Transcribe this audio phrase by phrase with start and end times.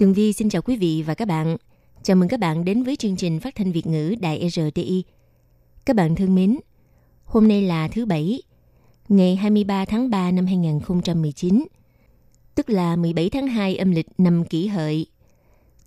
[0.00, 1.56] Tường Vi xin chào quý vị và các bạn.
[2.02, 5.04] Chào mừng các bạn đến với chương trình phát thanh Việt ngữ Đài RTI.
[5.86, 6.58] Các bạn thân mến,
[7.24, 8.42] hôm nay là thứ Bảy,
[9.08, 11.66] ngày 23 tháng 3 năm 2019,
[12.54, 15.06] tức là 17 tháng 2 âm lịch năm kỷ hợi.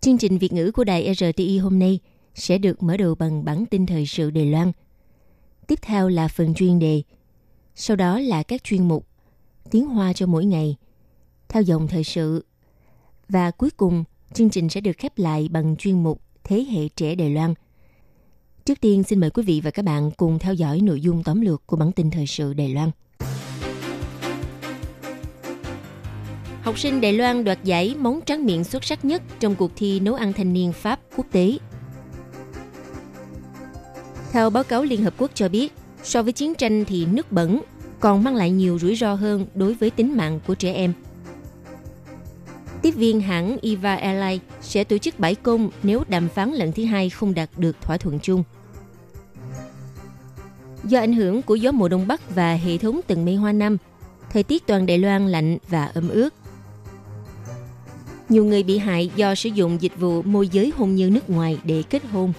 [0.01, 1.99] Chương trình Việt ngữ của Đài RTI hôm nay
[2.35, 4.71] sẽ được mở đầu bằng bản tin thời sự Đài Loan.
[5.67, 7.01] Tiếp theo là phần chuyên đề,
[7.75, 9.07] sau đó là các chuyên mục
[9.71, 10.75] Tiếng Hoa cho mỗi ngày,
[11.49, 12.43] theo dòng thời sự
[13.29, 17.15] và cuối cùng, chương trình sẽ được khép lại bằng chuyên mục Thế hệ trẻ
[17.15, 17.53] Đài Loan.
[18.65, 21.41] Trước tiên, xin mời quý vị và các bạn cùng theo dõi nội dung tóm
[21.41, 22.91] lược của bản tin thời sự Đài Loan.
[26.61, 29.99] Học sinh Đài Loan đoạt giải món tráng miệng xuất sắc nhất trong cuộc thi
[29.99, 31.57] nấu ăn thanh niên Pháp quốc tế.
[34.31, 37.61] Theo báo cáo Liên Hợp Quốc cho biết, so với chiến tranh thì nước bẩn
[37.99, 40.93] còn mang lại nhiều rủi ro hơn đối với tính mạng của trẻ em–
[42.83, 46.85] tiếp viên hãng Eva Airlines sẽ tổ chức bãi công nếu đàm phán lần thứ
[46.85, 48.43] hai không đạt được thỏa thuận chung.
[50.83, 53.77] Do ảnh hưởng của gió mùa đông bắc và hệ thống tầng mây hoa năm,
[54.29, 56.33] thời tiết toàn Đài Loan lạnh và ẩm ướt.
[58.29, 61.59] Nhiều người bị hại do sử dụng dịch vụ môi giới hôn nhân nước ngoài
[61.63, 62.33] để kết hôn.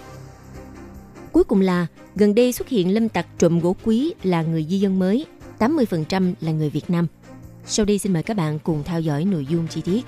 [1.32, 4.80] Cuối cùng là, gần đây xuất hiện lâm tặc trộm gỗ quý là người di
[4.80, 5.26] dân mới,
[5.58, 7.06] 80% là người Việt Nam.
[7.66, 10.04] Sau đây xin mời các bạn cùng theo dõi nội dung chi tiết.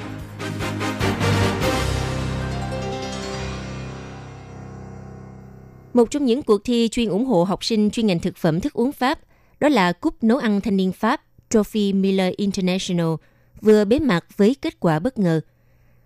[5.94, 8.72] Một trong những cuộc thi chuyên ủng hộ học sinh chuyên ngành thực phẩm thức
[8.72, 9.19] uống Pháp,
[9.60, 11.20] đó là Cúp nấu ăn thanh niên Pháp
[11.50, 13.14] Trophy Miller International,
[13.60, 15.41] vừa bế mạc với kết quả bất ngờ.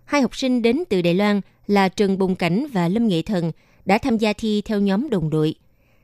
[0.05, 3.51] Hai học sinh đến từ Đài Loan là Trần Bùng Cảnh và Lâm Nghệ Thần
[3.85, 5.55] đã tham gia thi theo nhóm đồng đội.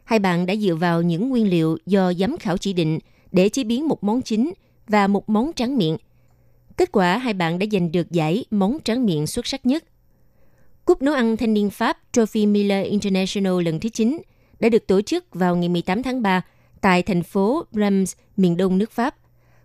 [0.04, 3.00] Hai bạn đã dựa vào những nguyên liệu do giám khảo chỉ định
[3.32, 4.52] để chế biến một món chính–
[4.88, 5.98] và một món tráng miệng.
[6.78, 9.84] Kết quả hai bạn đã giành được giải món tráng miệng xuất sắc nhất.
[10.86, 14.22] Cúp nấu ăn thanh niên Pháp Trophy Miller International lần thứ 9
[14.60, 16.42] đã được tổ chức vào ngày 18 tháng 3
[16.82, 19.16] tại thành phố Reims, miền đông nước Pháp.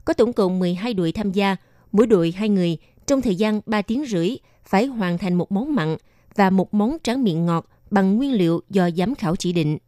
[0.04, 1.56] Có tổng cộng 12 đội tham gia,
[1.92, 5.74] mỗi đội hai người trong thời gian 3 tiếng rưỡi phải hoàn thành một món
[5.74, 5.96] mặn
[6.34, 9.78] và một món tráng miệng ngọt bằng nguyên liệu do giám khảo chỉ định.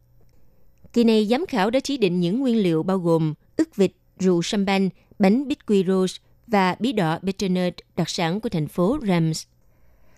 [0.93, 4.41] Kỳ này giám khảo đã chỉ định những nguyên liệu bao gồm ức vịt, rượu
[4.43, 4.89] champagne,
[5.19, 6.17] bánh biscuit rose
[6.47, 9.43] và bí đỏ Betternerd đặc sản của thành phố Reims.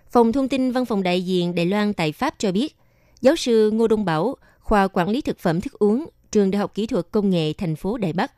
[0.10, 2.76] Phòng thông tin văn phòng đại diện Đài Loan tại Pháp cho biết,
[3.22, 6.74] giáo sư Ngô Đông Bảo, khoa quản lý thực phẩm thức uống, trường Đại học
[6.74, 8.32] Kỹ thuật Công nghệ thành phố Đài Bắc,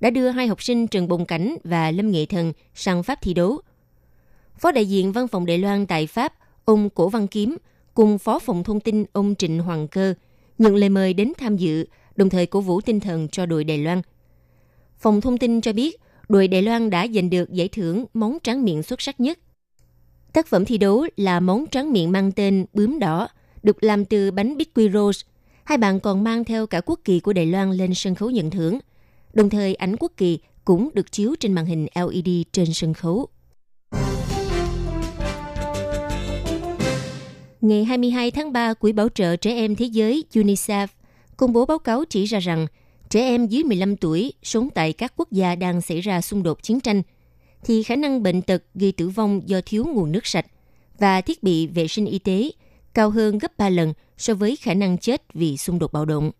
[0.00, 3.34] đã đưa hai học sinh Trần Bồng Cảnh và Lâm Nghệ Thần sang Pháp thi
[3.34, 3.60] đấu.
[4.58, 6.34] Phó đại diện văn phòng Đài Loan tại Pháp,
[6.64, 7.56] ông Cổ Văn Kiếm,
[7.94, 10.14] cùng phó phòng thông tin ông Trịnh Hoàng Cơ,
[10.58, 11.86] nhận lời mời đến tham dự,
[12.16, 14.02] đồng thời cổ vũ tinh thần cho đội Đài Loan–
[15.02, 18.64] Phòng thông tin cho biết, đội Đài Loan đã giành được giải thưởng món tráng
[18.64, 19.38] miệng xuất sắc nhất.
[20.32, 23.28] Tác phẩm thi đấu là món tráng miệng mang tên bướm đỏ,
[23.62, 25.26] được làm từ bánh bít quy rose.
[25.64, 28.50] Hai bạn còn mang theo cả quốc kỳ của Đài Loan lên sân khấu nhận
[28.50, 28.78] thưởng.
[29.34, 33.26] Đồng thời ảnh quốc kỳ cũng được chiếu trên màn hình LED trên sân khấu.
[37.60, 40.86] Ngày 22 tháng 3, Quỹ Bảo trợ Trẻ Em Thế giới UNICEF
[41.36, 42.66] công bố báo cáo chỉ ra rằng
[43.12, 46.62] trẻ em dưới 15 tuổi sống tại các quốc gia đang xảy ra xung đột
[46.62, 47.02] chiến tranh,
[47.64, 50.46] thì khả năng bệnh tật gây tử vong do thiếu nguồn nước sạch
[50.98, 52.50] và thiết bị vệ sinh y tế
[52.94, 56.30] cao hơn gấp 3 lần so với khả năng chết vì xung đột bạo động.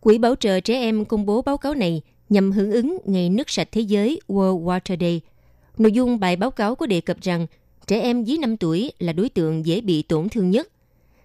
[0.00, 3.50] Quỹ bảo trợ trẻ em công bố báo cáo này nhằm hưởng ứng Ngày nước
[3.50, 5.20] sạch thế giới World Water Day.
[5.78, 7.46] Nội dung bài báo cáo có đề cập rằng
[7.86, 10.68] trẻ em dưới 5 tuổi là đối tượng dễ bị tổn thương nhất.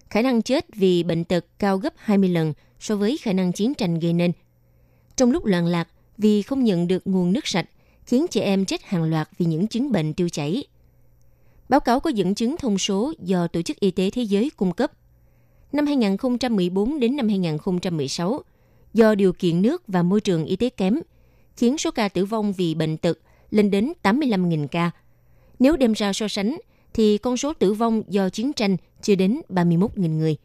[0.09, 3.73] Khả năng chết vì bệnh tật cao gấp 20 lần so với khả năng chiến
[3.73, 4.31] tranh gây nên–
[5.19, 5.88] trong lúc loạn lạc
[6.18, 7.69] vì không nhận được nguồn nước sạch,
[8.06, 10.63] khiến trẻ em chết hàng loạt vì những chứng bệnh tiêu chảy.
[11.69, 14.74] Báo cáo có dẫn chứng thông số do Tổ chức Y tế Thế giới cung
[14.74, 14.92] cấp.
[15.71, 18.42] Năm 2014 đến năm 2016,
[18.94, 21.00] do điều kiện nước và môi trường y tế kém,
[21.57, 23.19] khiến số ca tử vong vì bệnh tật
[23.51, 24.92] lên đến 85.000 ca.
[25.60, 26.57] Nếu đem ra so sánh,
[26.94, 30.38] thì con số tử vong do chiến tranh chưa đến 31.000 người.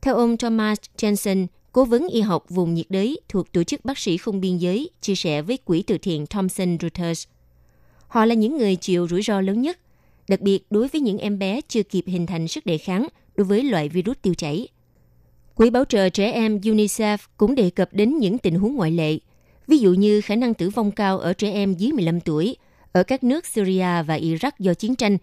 [0.00, 3.98] Theo ông Thomas Jensen, Cố vấn y học vùng nhiệt đới thuộc Tổ chức Bác
[3.98, 7.26] sĩ Không Biên Giới chia sẻ với quỹ từ thiện Thomson Reuters.
[8.08, 9.78] Họ là những người chịu rủi ro lớn nhất,
[10.28, 13.44] đặc biệt đối với những em bé chưa kịp hình thành sức đề kháng đối
[13.44, 14.68] với loại virus tiêu chảy.
[15.54, 19.18] Quỹ bảo trợ trẻ em UNICEF cũng đề cập đến những tình huống ngoại lệ,
[19.66, 22.56] ví dụ như khả năng tử vong cao ở trẻ em dưới 15 tuổi
[22.92, 25.18] ở các nước Syria và Iraq do chiến tranh,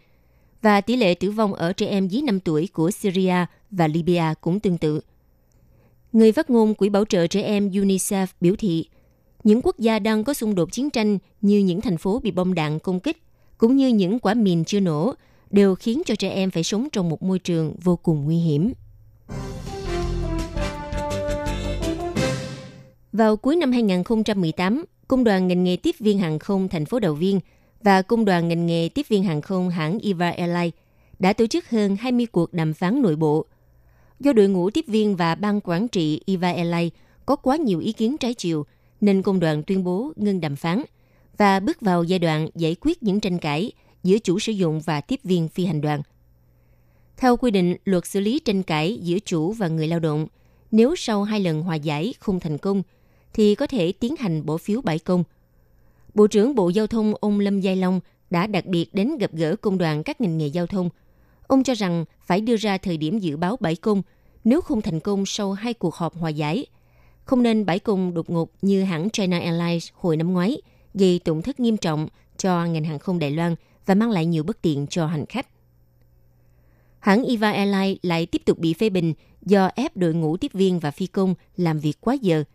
[0.61, 4.33] và tỷ lệ tử vong ở trẻ em dưới 5 tuổi của Syria và Libya
[4.41, 5.01] cũng tương tự.
[6.17, 8.85] Người phát ngôn Quỹ bảo trợ trẻ em UNICEF biểu thị,
[9.43, 12.53] những quốc gia đang có xung đột chiến tranh như những thành phố bị bom
[12.53, 13.17] đạn công kích,
[13.57, 15.13] cũng như những quả mìn chưa nổ,
[15.49, 18.73] đều khiến cho trẻ em phải sống trong một môi trường vô cùng nguy hiểm.
[23.13, 27.13] Vào cuối năm 2018, Công đoàn ngành nghề tiếp viên hàng không thành phố Đầu
[27.13, 27.39] Viên
[27.83, 30.73] và Công đoàn ngành nghề tiếp viên hàng không hãng Eva Airlines
[31.19, 33.45] đã tổ chức hơn 20 cuộc đàm phán nội bộ.
[34.19, 36.93] Do đội ngũ tiếp viên và ban quản trị Eva Airlines
[37.25, 38.65] có quá nhiều ý kiến trái chiều,
[39.01, 40.83] nên công đoàn tuyên bố ngưng đàm phán
[41.37, 43.71] và bước vào giai đoạn giải quyết những tranh cãi
[44.03, 46.01] giữa chủ sử dụng và tiếp viên phi hành đoàn.
[47.17, 50.27] Theo quy định luật xử lý tranh cãi giữa chủ và người lao động,
[50.71, 52.83] nếu sau hai lần hòa giải không thành công–
[53.37, 55.23] thì có thể tiến hành bỏ phiếu bãi công.
[56.13, 57.99] Bộ trưởng Bộ Giao thông ông Lâm Giai Long
[58.29, 60.89] đã đặc biệt đến gặp gỡ công đoàn các ngành nghề giao thông.
[61.47, 64.01] Ông cho rằng phải đưa ra thời điểm dự báo bãi cung
[64.44, 66.65] nếu không thành công sau hai cuộc họp hòa giải.
[67.25, 70.61] Không nên bãi cung đột ngột như hãng China Airlines hồi năm ngoái,
[70.94, 72.07] gây tổn thất nghiêm trọng
[72.38, 73.55] cho ngành hàng không Đài Loan
[73.85, 75.47] và mang lại nhiều bất tiện cho hành khách.
[76.99, 80.79] Hãng Eva Airlines lại tiếp tục bị phê bình do ép đội ngũ tiếp viên
[80.79, 82.43] và phi công làm việc quá giờ–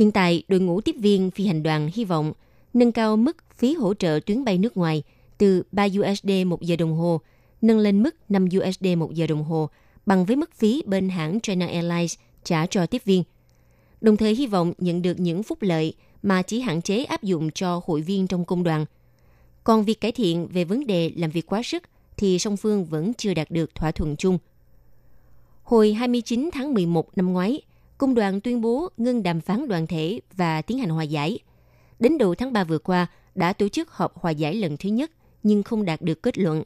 [0.00, 2.32] Hiện tại, đội ngũ tiếp viên phi hành đoàn hy vọng
[2.74, 5.02] nâng cao mức phí hỗ trợ tuyến bay nước ngoài
[5.38, 7.20] từ 3 USD một giờ đồng hồ,
[7.62, 9.68] nâng lên mức 5 USD một giờ đồng hồ,
[10.06, 12.14] bằng với mức phí bên hãng China Airlines
[12.44, 13.22] trả cho tiếp viên.
[14.00, 17.50] Đồng thời hy vọng nhận được những phúc lợi mà chỉ hạn chế áp dụng
[17.50, 18.86] cho hội viên trong công đoàn.
[19.64, 21.82] Còn việc cải thiện về vấn đề làm việc quá sức
[22.16, 24.38] thì song phương vẫn chưa đạt được thỏa thuận chung.
[25.62, 27.60] Hồi 29 tháng 11 năm ngoái,
[28.00, 31.38] Công đoàn tuyên bố ngưng đàm phán đoàn thể và tiến hành hòa giải.
[31.98, 35.10] Đến đầu tháng 3 vừa qua, đã tổ chức họp hòa giải lần thứ nhất
[35.42, 36.62] nhưng không đạt được kết luận.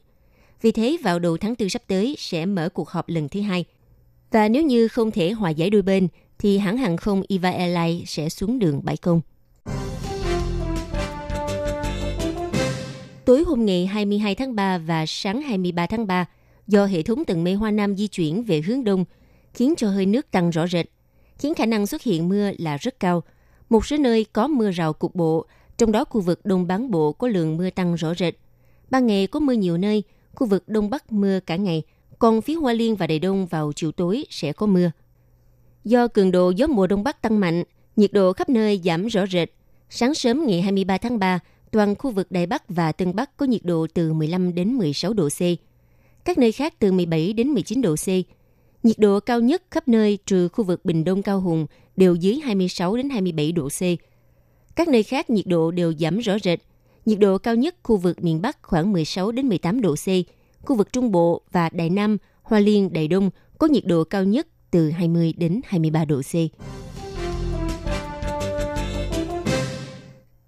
[0.65, 3.65] Vì thế, vào đầu tháng 4 sắp tới sẽ mở cuộc họp lần thứ hai.
[4.31, 6.09] Và nếu như không thể hòa giải đôi bên,
[6.39, 9.21] thì hãng hàng không Eva Airlines sẽ xuống đường bãi công.
[13.25, 16.27] Tối hôm ngày 22 tháng 3 và sáng 23 tháng 3,
[16.67, 19.05] do hệ thống tầng mây Hoa Nam di chuyển về hướng đông,
[19.55, 20.87] khiến cho hơi nước tăng rõ rệt
[21.39, 23.23] khiến khả năng xuất hiện mưa là rất cao.
[23.69, 25.47] Một số nơi có mưa rào cục bộ,
[25.77, 28.35] trong đó khu vực Đông Bán Bộ có lượng mưa tăng rõ rệt.
[28.91, 30.03] Ban ngày có mưa nhiều nơi,
[30.37, 31.83] khu vực Đông Bắc mưa cả ngày,
[32.19, 34.91] còn phía Hoa Liên và Đài Đông vào chiều tối sẽ có mưa.
[35.85, 37.65] Do cường độ gió mùa Đông Bắc tăng mạnh,
[37.97, 39.51] nhiệt độ khắp nơi giảm rõ rệt.
[39.91, 41.39] Sáng sớm ngày 23 tháng 3,
[41.71, 45.13] toàn khu vực Đài Bắc và Tân Bắc có nhiệt độ từ 15 đến 16
[45.13, 45.41] độ C.
[46.25, 48.09] Các nơi khác từ 17 đến 19 độ C,
[48.85, 51.67] Nhiệt độ cao nhất khắp nơi trừ khu vực Bình Đông Cao Hùng
[51.97, 53.81] đều dưới 26 đến 27 độ C.
[54.77, 56.59] Các nơi khác nhiệt độ đều giảm rõ rệt.
[57.05, 60.07] Nhiệt độ cao nhất khu vực miền Bắc khoảng 16 đến 18 độ C.
[60.61, 64.25] Khu vực Trung Bộ và Đài Nam, Hoa Liên, Đài Đông có nhiệt độ cao
[64.25, 66.35] nhất từ 20 đến 23 độ C.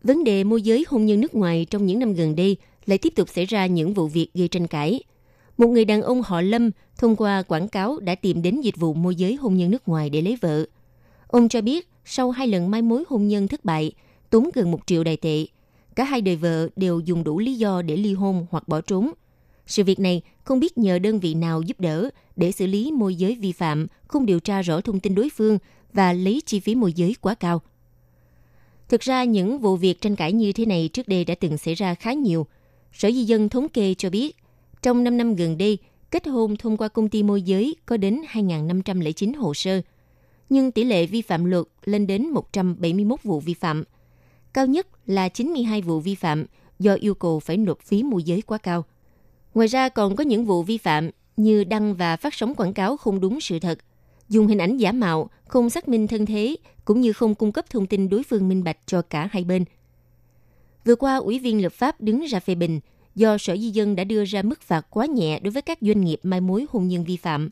[0.03, 2.56] Vấn đề môi giới hôn nhân nước ngoài trong những năm gần đây
[2.87, 5.00] lại tiếp tục xảy ra những vụ việc gây tranh cãi–
[5.59, 8.95] một người đàn ông họ Lâm thông qua quảng cáo đã tìm đến dịch vụ
[8.95, 10.66] môi giới hôn nhân nước ngoài để lấy vợ.
[11.28, 13.92] Ông cho biết sau hai lần mai mối hôn nhân thất bại,
[14.31, 15.47] tốn gần một triệu đài tệ,
[15.97, 19.12] cả hai đời vợ đều dùng đủ lý do để ly hôn hoặc bỏ trốn.
[19.67, 23.15] Sự việc này không biết nhờ đơn vị nào giúp đỡ để xử lý môi
[23.15, 25.59] giới vi phạm, không điều tra rõ thông tin đối phương
[25.93, 27.62] và lấy chi phí môi giới quá cao.
[28.88, 31.75] Thực ra những vụ việc tranh cãi như thế này trước đây đã từng xảy
[31.75, 32.47] ra khá nhiều.
[32.93, 34.37] Sở Di dân thống kê cho biết
[34.83, 35.79] trong 5 năm gần đây,
[36.11, 39.81] kết hôn thông qua công ty môi giới có đến 2.509 hồ sơ,
[40.49, 43.85] nhưng tỷ lệ vi phạm luật lên đến 171 vụ vi phạm.
[44.53, 46.47] Cao nhất là 92 vụ vi phạm
[46.79, 48.85] do yêu cầu phải nộp phí môi giới quá cao.
[49.55, 52.97] Ngoài ra còn có những vụ vi phạm như đăng và phát sóng quảng cáo
[52.97, 53.79] không đúng sự thật,
[54.29, 57.71] dùng hình ảnh giả mạo, không xác minh thân thế, cũng như không cung cấp
[57.71, 59.65] thông tin đối phương minh bạch cho cả hai bên.
[60.85, 62.81] Vừa qua, Ủy viên lập pháp đứng ra phê bình–
[63.17, 66.01] do Sở Di dân đã đưa ra mức phạt quá nhẹ đối với các doanh
[66.01, 67.51] nghiệp mai mối hôn nhân vi phạm.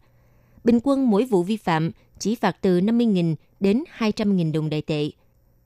[0.64, 5.10] Bình quân mỗi vụ vi phạm chỉ phạt từ 50.000 đến 200.000 đồng đại tệ.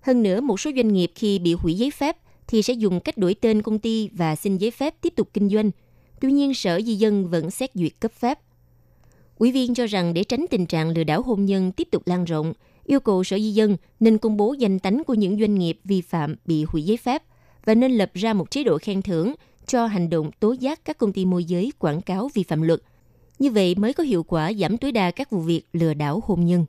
[0.08, 3.18] Hơn nữa, một số doanh nghiệp khi bị hủy giấy phép thì sẽ dùng cách
[3.18, 5.70] đổi tên công ty và xin giấy phép tiếp tục kinh doanh.
[6.20, 8.38] Tuy nhiên, Sở Di dân vẫn xét duyệt cấp phép.
[9.38, 12.24] Ủy viên cho rằng để tránh tình trạng lừa đảo hôn nhân tiếp tục lan
[12.24, 12.52] rộng,
[12.84, 16.00] yêu cầu Sở Di dân nên công bố danh tánh của những doanh nghiệp vi
[16.00, 17.22] phạm bị hủy giấy phép
[17.64, 19.34] và nên lập ra một chế độ khen thưởng
[19.66, 22.80] cho hành động tố giác các công ty môi giới quảng cáo vi phạm luật.
[23.38, 26.44] Như vậy mới có hiệu quả giảm tối đa các vụ việc lừa đảo hôn
[26.46, 26.64] nhân.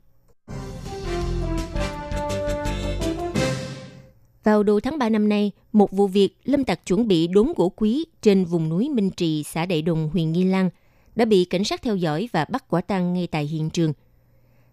[4.44, 7.68] Vào đầu tháng 3 năm nay, một vụ việc lâm tặc chuẩn bị đốn gỗ
[7.68, 10.70] quý trên vùng núi Minh Trì, xã Đại Đồng, huyện Nghi Lan
[11.16, 13.92] đã bị cảnh sát theo dõi và bắt quả tang ngay tại hiện trường.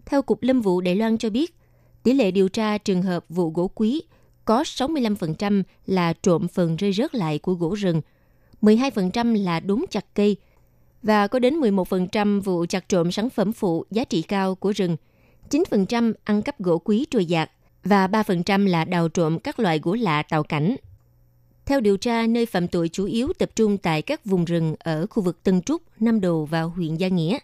[0.06, 1.56] Theo Cục Lâm vụ Đài Loan cho biết,
[2.04, 4.02] tỷ lệ điều tra trường hợp vụ gỗ quý
[4.46, 8.02] có 65% là trộm phần rơi rớt lại của gỗ rừng,
[8.62, 10.38] 12% là đốn chặt cây
[11.04, 14.98] và có đến 11% vụ chặt trộm sản phẩm phụ giá trị cao của rừng,
[15.50, 17.52] 9% ăn cắp gỗ quý trôi giạt
[17.88, 20.76] và 3% là đào trộm các loại gỗ lạ tạo cảnh.
[21.66, 25.08] Theo điều tra, nơi phạm tội chủ yếu tập trung tại các vùng rừng ở
[25.08, 27.38] khu vực Tân Trúc, Nam Đồ và huyện Gia Nghĩa.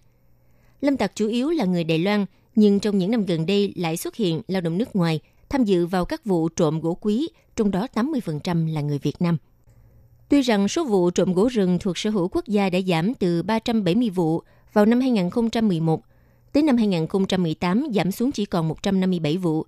[0.81, 3.97] Lâm tặc chủ yếu là người Đài Loan, nhưng trong những năm gần đây lại
[3.97, 5.19] xuất hiện lao động nước ngoài
[5.49, 9.37] tham dự vào các vụ trộm gỗ quý, trong đó 80% là người Việt Nam.
[10.29, 13.43] Tuy rằng số vụ trộm gỗ rừng thuộc sở hữu quốc gia đã giảm từ
[13.43, 14.41] 370 vụ
[14.73, 16.01] vào năm 2011
[16.53, 19.65] tới năm 2018 giảm xuống chỉ còn 157 vụ,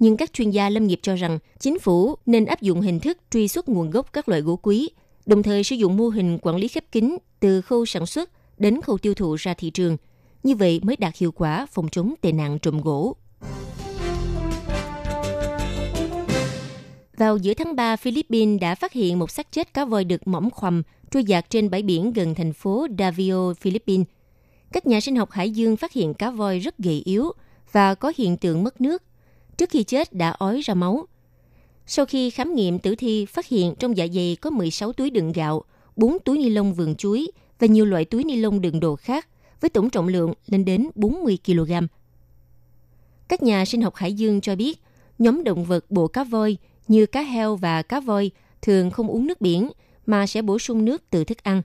[0.00, 3.18] nhưng các chuyên gia lâm nghiệp cho rằng chính phủ nên áp dụng hình thức
[3.30, 4.90] truy xuất nguồn gốc các loại gỗ quý,
[5.26, 8.80] đồng thời sử dụng mô hình quản lý khép kín từ khâu sản xuất đến
[8.80, 9.96] khâu tiêu thụ ra thị trường.
[10.42, 13.16] Như vậy mới đạt hiệu quả phòng chống tệ nạn trộm gỗ.
[17.16, 20.50] Vào giữa tháng 3, Philippines đã phát hiện một xác chết cá voi đực mỏng
[20.50, 24.06] khoằm trôi dạt trên bãi biển gần thành phố Davao, Philippines.
[24.72, 27.32] Các nhà sinh học hải dương phát hiện cá voi rất gầy yếu
[27.72, 29.02] và có hiện tượng mất nước,
[29.60, 31.06] trước khi chết đã ói ra máu.
[31.86, 35.32] Sau khi khám nghiệm tử thi phát hiện trong dạ dày có 16 túi đựng
[35.32, 35.64] gạo,
[35.96, 39.28] 4 túi ni lông vườn chuối và nhiều loại túi ni lông đựng đồ khác
[39.60, 41.72] với tổng trọng lượng lên đến 40 kg.
[43.28, 44.78] Các nhà sinh học hải dương cho biết,
[45.18, 46.56] nhóm động vật bộ cá voi
[46.88, 48.30] như cá heo và cá voi
[48.62, 49.70] thường không uống nước biển
[50.06, 51.62] mà sẽ bổ sung nước từ thức ăn.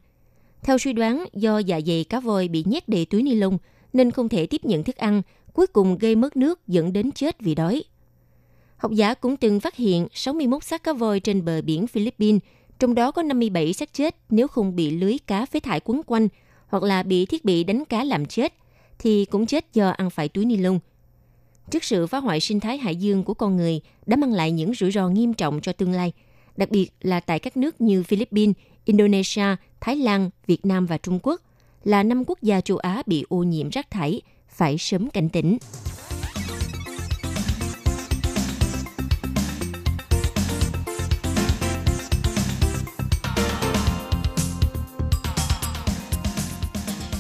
[0.64, 3.58] Theo suy đoán, do dạ dày cá voi bị nhét đầy túi ni lông
[3.94, 5.22] nên không thể tiếp nhận thức ăn
[5.56, 7.84] cuối cùng gây mất nước dẫn đến chết vì đói.
[8.78, 12.42] Học giả cũng từng phát hiện 61 xác cá voi trên bờ biển Philippines,
[12.80, 16.28] trong đó có 57 xác chết nếu không bị lưới cá phế thải quấn quanh
[16.68, 18.54] hoặc là bị thiết bị đánh cá làm chết,
[19.00, 20.80] thì cũng chết do ăn phải túi ni lông.
[21.72, 24.74] Trước sự phá hoại sinh thái hải dương của con người đã mang lại những
[24.74, 26.14] rủi ro nghiêm trọng cho tương lai,
[26.58, 31.20] đặc biệt là tại các nước như Philippines, Indonesia, Thái Lan, Việt Nam và Trung
[31.24, 31.42] Quốc,
[31.84, 34.22] là năm quốc gia châu Á bị ô nhiễm rác thải
[34.56, 35.58] phải sớm cảnh tỉnh.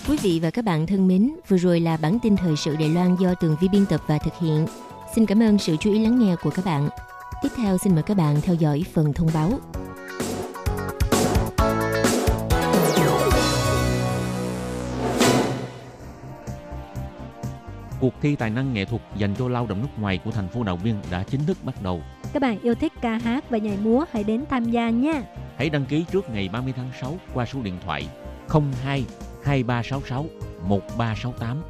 [0.07, 2.89] Quý vị và các bạn thân mến, vừa rồi là bản tin thời sự Đài
[2.89, 4.65] Loan do Tường Vi biên tập và thực hiện.
[5.15, 6.89] Xin cảm ơn sự chú ý lắng nghe của các bạn.
[7.43, 9.59] Tiếp theo xin mời các bạn theo dõi phần thông báo.
[17.99, 20.63] Cuộc thi tài năng nghệ thuật dành cho lao động nước ngoài của thành phố
[20.63, 22.01] Đạo Biên đã chính thức bắt đầu.
[22.33, 25.23] Các bạn yêu thích ca hát và nhảy múa hãy đến tham gia nha.
[25.57, 28.07] Hãy đăng ký trước ngày 30 tháng 6 qua số điện thoại
[28.83, 29.05] 02
[29.43, 30.25] 2366
[30.67, 31.61] 1368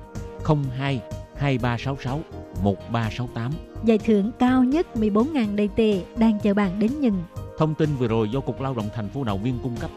[0.77, 1.01] 02
[1.37, 2.19] 2366
[2.63, 3.51] 1368.
[3.83, 7.23] Giải thưởng cao nhất 14.000 đầy tệ đang chờ bạn đến nhận.
[7.57, 9.91] Thông tin vừa rồi do Cục Lao động thành phố Đạo Biên cung cấp.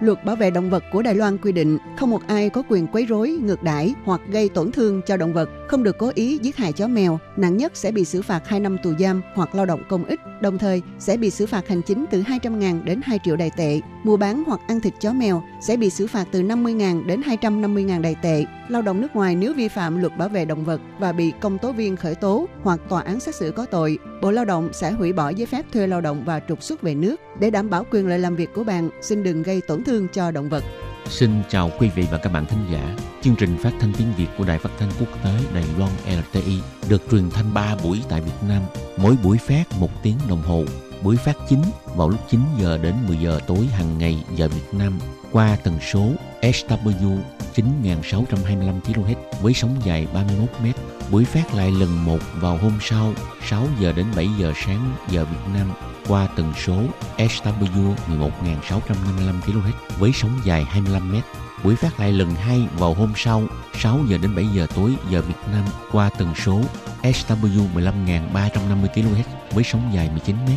[0.00, 2.86] Luật bảo vệ động vật của Đài Loan quy định không một ai có quyền
[2.86, 6.38] quấy rối, ngược đãi hoặc gây tổn thương cho động vật, không được cố ý
[6.42, 9.54] giết hại chó mèo, nặng nhất sẽ bị xử phạt 2 năm tù giam hoặc
[9.54, 13.00] lao động công ích, đồng thời sẽ bị xử phạt hành chính từ 200.000 đến
[13.04, 13.80] 2 triệu đài tệ.
[14.04, 18.02] Mua bán hoặc ăn thịt chó mèo sẽ bị xử phạt từ 50.000 đến 250.000
[18.02, 18.44] đài tệ.
[18.68, 21.58] Lao động nước ngoài nếu vi phạm luật bảo vệ động vật và bị công
[21.58, 24.90] tố viên khởi tố hoặc tòa án xét xử có tội, Bộ Lao động sẽ
[24.90, 27.84] hủy bỏ giấy phép thuê lao động và trục xuất về nước để đảm bảo
[27.90, 28.90] quyền lợi làm việc của bạn.
[29.02, 30.64] Xin đừng gây tổn thương cho động vật.
[31.08, 32.96] Xin chào quý vị và các bạn thính giả.
[33.22, 36.60] Chương trình phát thanh tiếng Việt của Đài Phát thanh Quốc tế Đài Loan LTI
[36.88, 38.62] được truyền thanh 3 buổi tại Việt Nam,
[38.96, 40.64] mỗi buổi phát 1 tiếng đồng hồ.
[41.02, 41.62] Buổi phát chính
[41.96, 44.98] vào lúc 9 giờ đến 10 giờ tối hàng ngày giờ Việt Nam
[45.32, 46.10] qua tần số
[46.42, 47.18] SW
[47.54, 50.66] 9625 kHz với sóng dài 31 m.
[51.10, 53.12] Buổi phát lại lần một vào hôm sau
[53.48, 55.72] 6 giờ đến 7 giờ sáng giờ Việt Nam
[56.08, 56.82] qua tần số
[57.18, 61.16] SW 11655 kHz với sóng dài 25 m.
[61.64, 63.42] Buổi phát lại lần hai vào hôm sau
[63.78, 66.60] 6 giờ đến 7 giờ tối giờ Việt Nam qua tần số
[67.02, 70.48] SW 15350 kHz với sóng dài 19 m.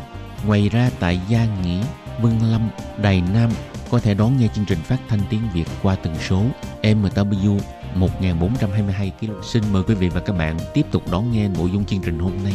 [0.47, 1.83] Ngoài ra tại Gia Nghĩa,
[2.21, 3.49] Vân Lâm, Đài Nam
[3.91, 6.43] có thể đón nghe chương trình phát thanh tiếng Việt qua tần số
[6.81, 7.59] MW
[7.95, 9.41] 1422 km.
[9.43, 12.19] Xin mời quý vị và các bạn tiếp tục đón nghe nội dung chương trình
[12.19, 12.53] hôm nay.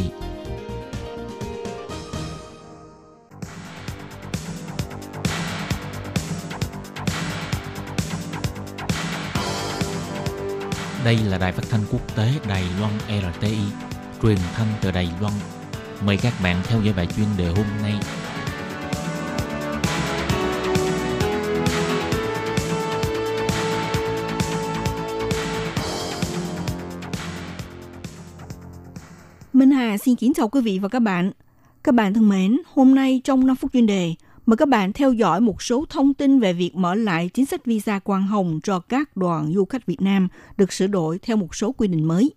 [11.03, 13.57] Đây là đài phát thanh quốc tế Đài Loan RTI,
[14.21, 15.33] truyền thanh từ Đài Loan.
[16.01, 17.93] Mời các bạn theo dõi bài chuyên đề hôm nay
[29.97, 31.31] Hà xin kính chào quý vị và các bạn.
[31.83, 34.13] Các bạn thân mến, hôm nay trong 5 phút chuyên đề,
[34.45, 37.65] mời các bạn theo dõi một số thông tin về việc mở lại chính sách
[37.65, 40.27] visa quang hồng cho các đoàn du khách Việt Nam
[40.57, 42.31] được sửa đổi theo một số quy định mới.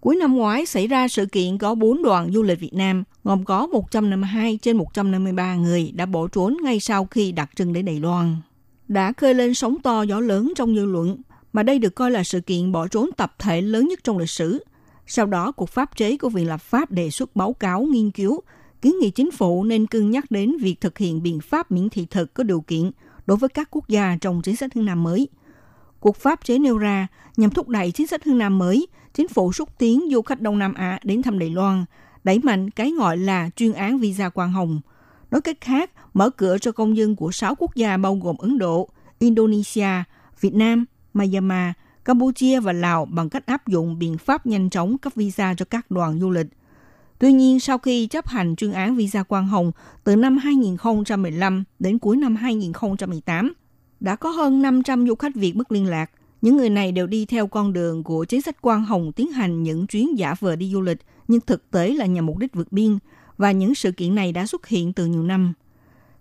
[0.00, 3.44] Cuối năm ngoái xảy ra sự kiện có 4 đoàn du lịch Việt Nam, gồm
[3.44, 8.00] có 152 trên 153 người đã bỏ trốn ngay sau khi đặt chân đến Đài
[8.00, 8.36] Loan.
[8.88, 11.16] Đã khơi lên sóng to gió lớn trong dư luận,
[11.52, 14.30] mà đây được coi là sự kiện bỏ trốn tập thể lớn nhất trong lịch
[14.30, 14.64] sử.
[15.10, 18.40] Sau đó, cuộc Pháp chế của Viện Lập pháp đề xuất báo cáo nghiên cứu
[18.82, 22.06] kiến nghị chính phủ nên cân nhắc đến việc thực hiện biện pháp miễn thị
[22.10, 22.90] thực có điều kiện
[23.26, 25.28] đối với các quốc gia trong chính sách hướng Nam mới.
[26.00, 29.52] Cuộc pháp chế nêu ra nhằm thúc đẩy chính sách hướng Nam mới, chính phủ
[29.52, 31.84] xúc tiến du khách Đông Nam Á đến thăm Đài Loan,
[32.24, 34.80] đẩy mạnh cái gọi là chuyên án visa quang hồng.
[35.30, 38.58] Nói cách khác, mở cửa cho công dân của 6 quốc gia bao gồm Ấn
[38.58, 38.88] Độ,
[39.18, 39.88] Indonesia,
[40.40, 40.84] Việt Nam,
[41.14, 41.72] Myanmar,
[42.08, 45.90] Campuchia và Lào bằng cách áp dụng biện pháp nhanh chóng cấp visa cho các
[45.90, 46.46] đoàn du lịch.
[47.18, 49.72] Tuy nhiên, sau khi chấp hành chuyên án visa quang hồng
[50.04, 53.52] từ năm 2015 đến cuối năm 2018,
[54.00, 56.10] đã có hơn 500 du khách Việt mất liên lạc.
[56.42, 59.62] Những người này đều đi theo con đường của chính sách quang hồng tiến hành
[59.62, 60.98] những chuyến giả vờ đi du lịch,
[61.28, 62.98] nhưng thực tế là nhằm mục đích vượt biên,
[63.36, 65.52] và những sự kiện này đã xuất hiện từ nhiều năm.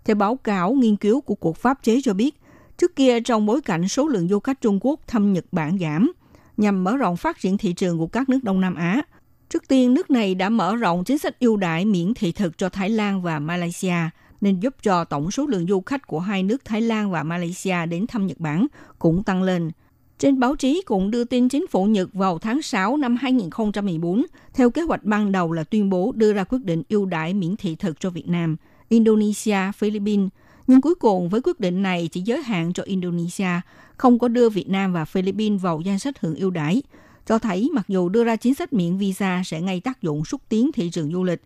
[0.05, 2.35] Theo báo cáo nghiên cứu của Cuộc Pháp chế cho biết,
[2.77, 6.11] trước kia trong bối cảnh số lượng du khách Trung Quốc thăm Nhật Bản giảm,
[6.57, 9.01] nhằm mở rộng phát triển thị trường của các nước Đông Nam Á–
[9.49, 12.69] Trước tiên, nước này đã mở rộng chính sách ưu đãi miễn thị thực cho
[12.69, 13.95] Thái Lan và Malaysia,
[14.41, 17.85] nên giúp cho tổng số lượng du khách của hai nước Thái Lan và Malaysia
[17.85, 18.67] đến thăm Nhật Bản
[18.99, 19.71] cũng tăng lên.
[20.19, 24.69] Trên báo chí cũng đưa tin chính phủ Nhật vào tháng 6 năm 2014, theo
[24.69, 27.75] kế hoạch ban đầu là tuyên bố đưa ra quyết định ưu đãi miễn thị
[27.75, 28.55] thực cho Việt Nam,
[28.89, 30.29] Indonesia, Philippines.
[30.67, 33.61] Nhưng cuối cùng với quyết định này chỉ giới hạn cho Indonesia,
[33.97, 36.81] không có đưa Việt Nam và Philippines vào danh sách hưởng ưu đãi,
[37.25, 40.41] cho thấy mặc dù đưa ra chính sách miễn visa sẽ ngay tác dụng xúc
[40.49, 41.41] tiến thị trường du lịch,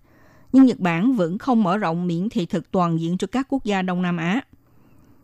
[0.53, 3.63] nhưng Nhật Bản vẫn không mở rộng miễn thị thực toàn diện cho các quốc
[3.63, 4.41] gia Đông Nam Á.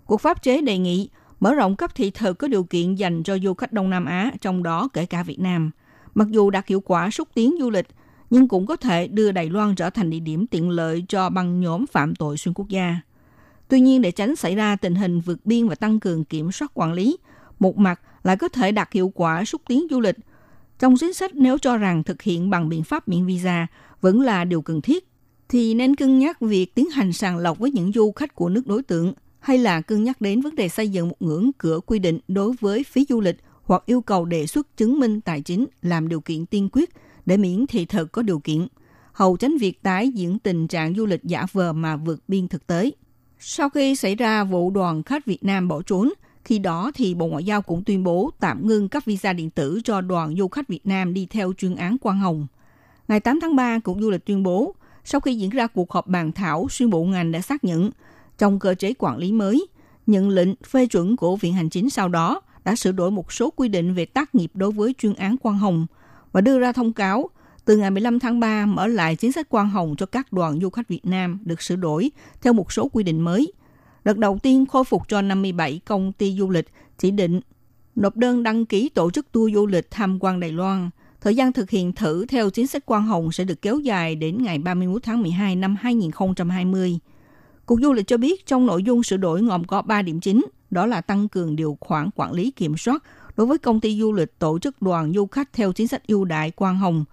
[0.05, 3.37] Cuộc pháp chế đề nghị mở rộng cấp thị thực có điều kiện dành cho
[3.43, 5.71] du khách Đông Nam Á, trong đó kể cả Việt Nam.
[6.15, 7.87] Mặc dù đạt hiệu quả xúc tiến du lịch,
[8.29, 11.59] nhưng cũng có thể đưa Đài Loan trở thành địa điểm tiện lợi cho băng
[11.59, 12.97] nhóm phạm tội xuyên quốc gia.
[13.67, 16.71] Tuy nhiên, để tránh xảy ra tình hình vượt biên và tăng cường kiểm soát
[16.73, 17.17] quản lý,
[17.59, 20.15] một mặt lại có thể đạt hiệu quả xúc tiến du lịch,
[20.79, 23.67] trong chính sách nếu cho rằng thực hiện bằng biện pháp miễn visa
[24.01, 25.07] vẫn là điều cần thiết,
[25.49, 28.67] thì nên cân nhắc việc tiến hành sàng lọc với những du khách của nước
[28.67, 31.99] đối tượng hay là cân nhắc đến vấn đề xây dựng một ngưỡng cửa quy
[31.99, 35.65] định đối với phí du lịch hoặc yêu cầu đề xuất chứng minh tài chính
[35.81, 36.89] làm điều kiện tiên quyết
[37.25, 38.67] để miễn thị thực có điều kiện,
[39.11, 42.67] hầu tránh việc tái diễn tình trạng du lịch giả vờ mà vượt biên thực
[42.67, 42.91] tế.
[43.39, 46.13] Sau khi xảy ra vụ đoàn khách Việt Nam bỏ trốn,
[46.45, 49.81] khi đó thì Bộ Ngoại giao cũng tuyên bố tạm ngưng cấp visa điện tử
[49.83, 52.47] cho đoàn du khách Việt Nam đi theo chuyên án Quang Hồng.
[53.07, 56.07] Ngày 8 tháng 3, Cục Du lịch tuyên bố, sau khi diễn ra cuộc họp
[56.07, 57.91] bàn thảo, xuyên bộ ngành đã xác nhận
[58.37, 59.67] trong cơ chế quản lý mới,
[60.07, 63.49] nhận lệnh phê chuẩn của Viện Hành Chính sau đó đã sửa đổi một số
[63.55, 65.87] quy định về tác nghiệp đối với chuyên án Quang Hồng
[66.31, 67.29] và đưa ra thông cáo
[67.67, 70.69] từ ngày 15 tháng 3 mở lại chính sách quan Hồng cho các đoàn du
[70.69, 73.53] khách Việt Nam được sửa đổi theo một số quy định mới–
[74.07, 77.39] Đợt đầu tiên khôi phục cho 57 công ty du lịch chỉ định
[77.95, 80.89] nộp đơn đăng ký tổ chức tour du lịch tham quan Đài Loan.
[81.21, 84.43] Thời gian thực hiện thử theo chính sách quan hồng sẽ được kéo dài đến
[84.43, 86.99] ngày 31 tháng 12 năm 2020.
[87.65, 90.45] Cục Du lịch cho biết trong nội dung sửa đổi gồm có 3 điểm chính,
[90.69, 93.03] đó là tăng cường điều khoản quản lý kiểm soát
[93.37, 96.25] đối với công ty du lịch tổ chức đoàn du khách theo chính sách ưu
[96.25, 97.05] đại quan hồng.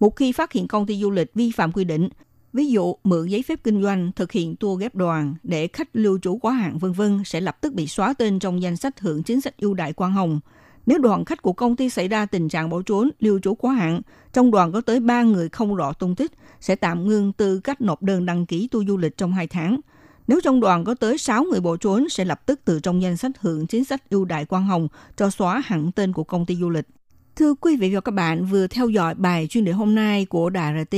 [0.00, 2.08] Một khi phát hiện công ty du lịch vi phạm quy định
[2.56, 6.18] Ví dụ, mượn giấy phép kinh doanh, thực hiện tour ghép đoàn để khách lưu
[6.18, 9.22] trú quá hạn vân vân sẽ lập tức bị xóa tên trong danh sách hưởng
[9.22, 10.40] chính sách ưu đại quan hồng.
[10.86, 13.74] Nếu đoàn khách của công ty xảy ra tình trạng bỏ trốn, lưu trú quá
[13.74, 14.00] hạn,
[14.32, 17.80] trong đoàn có tới 3 người không rõ tung tích, sẽ tạm ngưng tư cách
[17.80, 19.80] nộp đơn đăng ký tour du lịch trong 2 tháng.
[20.26, 23.16] Nếu trong đoàn có tới 6 người bỏ trốn, sẽ lập tức từ trong danh
[23.16, 26.56] sách hưởng chính sách ưu đại quan hồng cho xóa hẳn tên của công ty
[26.56, 26.86] du lịch.
[27.36, 30.50] Thưa quý vị và các bạn, vừa theo dõi bài chuyên đề hôm nay của
[30.50, 30.96] Đài RT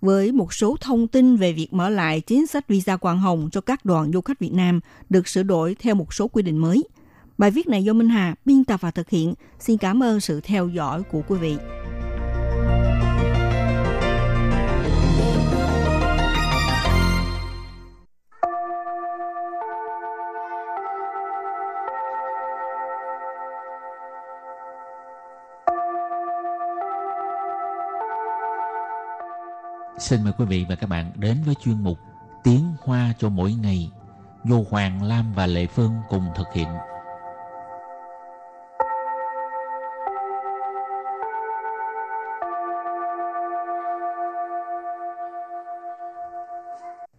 [0.00, 3.60] với một số thông tin về việc mở lại chính sách visa quang hồng cho
[3.60, 6.84] các đoàn du khách Việt Nam được sửa đổi theo một số quy định mới.
[7.38, 9.34] Bài viết này do Minh Hà biên tập và thực hiện.
[9.60, 11.56] Xin cảm ơn sự theo dõi của quý vị.
[29.98, 31.98] Xin mời quý vị và các bạn đến với chuyên mục
[32.44, 33.90] Tiếng Hoa cho mỗi ngày
[34.44, 36.68] do Hoàng Lam và Lệ Phương cùng thực hiện.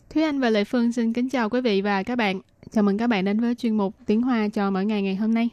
[0.10, 2.42] Thúy Anh và Lệ Phương xin kính chào quý vị và các bạn.
[2.72, 5.34] Chào mừng các bạn đến với chuyên mục Tiếng Hoa cho mỗi ngày ngày hôm
[5.34, 5.50] nay.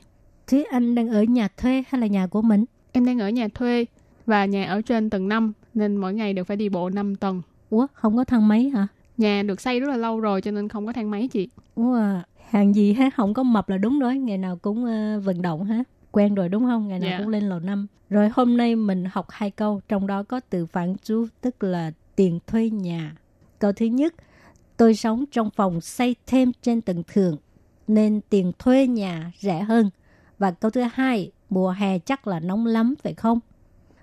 [0.47, 2.65] Thúy Anh đang ở nhà thuê hay là nhà của mình?
[2.93, 3.85] Em đang ở nhà thuê
[4.33, 7.43] và nhà ở trên tầng 5 nên mỗi ngày đều phải đi bộ 5 tầng.
[7.71, 8.87] Ủa, không có thang máy hả?
[9.17, 11.49] Nhà được xây rất là lâu rồi cho nên không có thang máy chị.
[11.75, 11.99] Ủa,
[12.51, 15.65] hàng gì ha, không có mập là đúng rồi, ngày nào cũng uh, vận động
[15.65, 15.85] ha.
[16.11, 16.89] Quen rồi đúng không?
[16.89, 17.19] Ngày nào Dạ.
[17.19, 17.87] cũng lên lầu năm.
[18.11, 21.93] Rồi hôm nay mình học hai câu, trong đó có từ phản chú tức là
[22.17, 23.17] tiền thuê nhà.
[23.59, 24.15] Câu thứ nhất,
[24.77, 27.37] tôi sống trong phòng xây thêm trên tầng thượng
[27.89, 29.91] nên tiền thuê nhà rẻ hơn.
[30.39, 33.39] Và câu thứ hai, mùa hè chắc là nóng lắm phải không?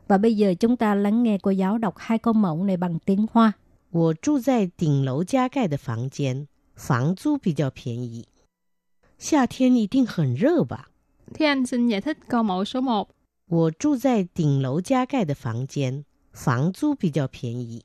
[0.09, 2.99] Và bây giờ chúng ta lắng nghe cô giáo đọc hai câu mẫu này bằng
[2.99, 3.53] tiếng Hoa.
[3.91, 8.27] 我住在顶楼加盖的房间，房租比较便宜。
[9.19, 10.91] 夏天一定很热吧？
[11.33, 13.09] Thúy Anh xin giải thích câu mẫu số 1.
[13.47, 17.85] 我住在顶楼加盖的房间，房租比较便宜。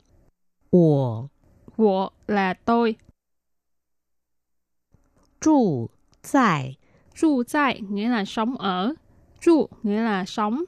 [0.72, 1.30] 我
[1.78, 2.98] Wo là tôi,
[5.40, 5.90] 住
[6.22, 6.76] 在
[7.16, 8.96] ru tại nghĩa là sống ở,
[9.42, 10.66] ru nghĩa là sống,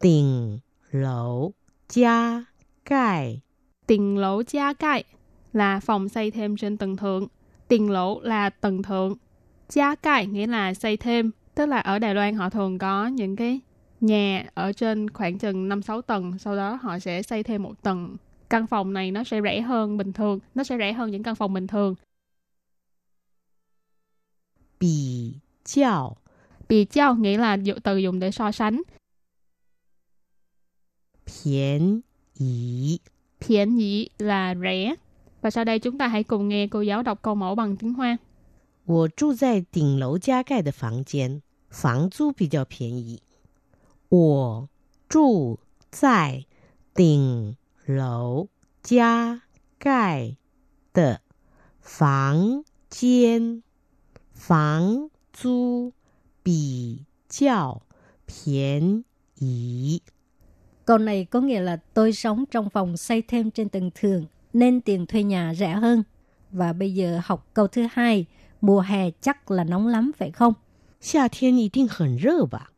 [0.00, 0.58] 顶
[0.90, 1.50] 楼
[1.88, 2.44] 加
[2.84, 3.40] 盖
[3.86, 5.04] tiền lỗ gia cai
[5.52, 7.26] là phòng xây thêm trên tầng thượng,
[7.68, 9.14] tiền lỗ là tầng thượng,
[9.68, 13.36] gia cai nghĩa là xây thêm, tức là ở Đài Loan họ thường có những
[13.36, 13.60] cái
[14.00, 18.16] nhà ở trên khoảng chừng 5-6 tầng, sau đó họ sẽ xây thêm một tầng.
[18.50, 21.34] Căn phòng này nó sẽ rẻ hơn bình thường, nó sẽ rẻ hơn những căn
[21.34, 21.94] phòng bình thường.
[24.78, 26.16] 比较
[26.68, 28.82] Bị trao nghĩa là dụ- từ dùng để so sánh.
[31.30, 32.02] 便
[32.34, 33.00] 宜。
[33.40, 34.94] Phiền nhị là rẻ.
[35.42, 37.94] Và sau đây chúng ta hãy cùng nghe cô giáo đọc câu mẫu bằng tiếng
[37.94, 38.18] Hoa.
[38.86, 43.20] 我住在顶楼加盖的房间，房租比较便宜。
[44.08, 44.68] 我
[45.08, 45.58] 住
[45.90, 46.44] 在
[46.94, 48.46] 顶楼
[48.82, 49.42] 加
[49.78, 50.36] 盖
[50.92, 51.20] 的
[51.80, 53.62] 房间，
[54.32, 55.92] 房租
[56.44, 57.82] 比较
[58.24, 59.04] 便
[59.40, 60.02] 宜。
[60.90, 64.80] Câu này có nghĩa là tôi sống trong phòng xây thêm trên tầng thượng nên
[64.80, 66.02] tiền thuê nhà rẻ hơn.
[66.50, 68.26] Và bây giờ học câu thứ hai,
[68.60, 70.54] mùa hè chắc là nóng lắm phải không?
[71.00, 72.72] 夏天一定很热吧？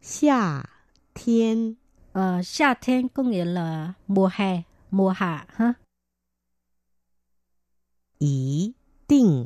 [0.00, 0.68] 夏
[1.14, 1.76] 天
[2.12, 5.74] Ờ,夏天 có nghĩa là mùa hè, mùa hạ ha.
[8.18, 8.74] 一
[9.06, 9.44] 定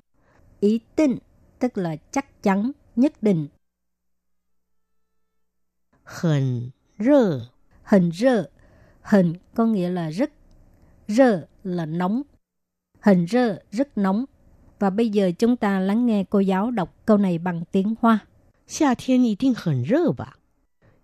[0.60, 1.18] Ý định
[1.58, 3.48] tức là chắc chắn, nhất định.
[6.04, 7.50] 很热。
[7.86, 8.50] Hình rơ,
[9.02, 10.30] hình có nghĩa là rất,
[11.08, 12.22] rơ là nóng.
[13.00, 14.24] Hình rơ rất nóng.
[14.78, 18.18] Và bây giờ chúng ta lắng nghe cô giáo đọc câu này bằng tiếng Hoa.
[18.66, 20.38] 夏天一定很热吧？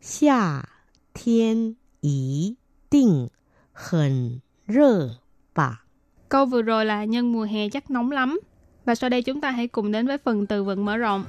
[0.01, 0.69] 夏
[1.13, 2.57] 天一
[2.89, 3.29] 定
[3.73, 5.19] 很热
[5.55, 5.85] 吧？
[6.29, 8.41] Câu vừa rồi là nhân mùa hè chắc nóng lắm.
[8.85, 11.25] Và sau đây chúng ta hãy cùng đến với phần từ vựng mở rộng.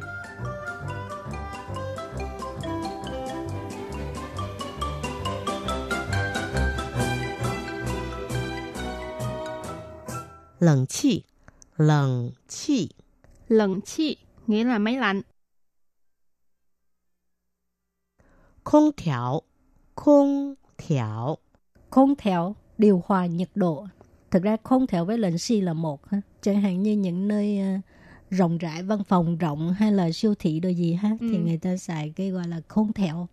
[10.59, 11.23] 冷气，
[11.77, 12.89] 冷气，
[13.47, 15.21] Lần chi nghĩa là máy lạnh.
[18.63, 19.43] 空调，
[19.95, 21.39] 空调，
[21.89, 23.87] Khôn thẻo, điều hòa nhiệt độ.
[24.31, 26.21] Thực ra khôn thẻo với lệnh si là một ha.
[26.41, 27.67] Chẳng hạn như những nơi ờ,
[28.29, 31.09] rộng rãi, văn phòng rộng hay là siêu thị đồ gì ha.
[31.19, 31.39] Thì Ừ.
[31.39, 33.27] người ta xài cái gọi là khôn thẻo.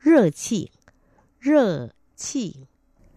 [0.00, 0.70] 热气，
[1.40, 2.66] 热气，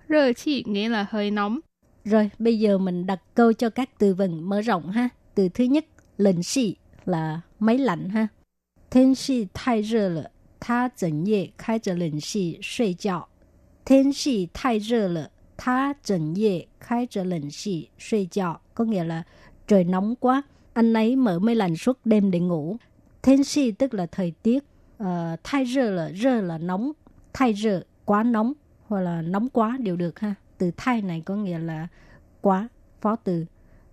[0.10, 1.60] Rơ chi nghĩa là hơi nóng.
[2.04, 5.10] Rồi, bây giờ mình đặt câu cho các từ vựng mở rộng ha.
[5.36, 5.86] Từ thứ nhất,
[6.18, 8.28] lệnh si là máy lạnh ha.
[8.92, 13.28] Thiên si 太热了，他整夜开着冷气睡觉。
[13.84, 18.62] 天气太热了，他整夜开着冷气睡觉。
[18.74, 19.24] Có nghĩa là
[19.68, 22.78] trời nóng quá, anh ấy mở máy lạnh suốt đêm để ngủ.
[23.22, 24.64] Thiên si tức là thời tiết.
[24.98, 26.92] Ờ, thay rơ là rơ là nóng,
[27.34, 28.54] thay rơ quá nóng
[28.90, 30.36] hoặc là nóng quá đều được ha.
[30.58, 31.88] Từ thay này có nghĩa là
[32.42, 32.68] quá,
[33.02, 33.46] phó từ.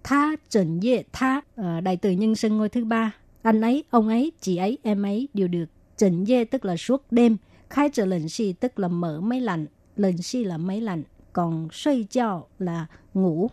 [0.05, 3.15] Tha trần dê tha, ờ, đại từ nhân xưng ngôi thứ ba.
[3.43, 5.65] Anh ấy, ông ấy, chị ấy, em ấy đều được.
[5.97, 7.37] Trần dê tức là suốt đêm.
[7.71, 9.67] Khai trở lệnh si tức là mở máy lạnh.
[9.97, 11.03] Lệnh si là máy lạnh.
[11.33, 13.51] Còn suy chao là ngủ.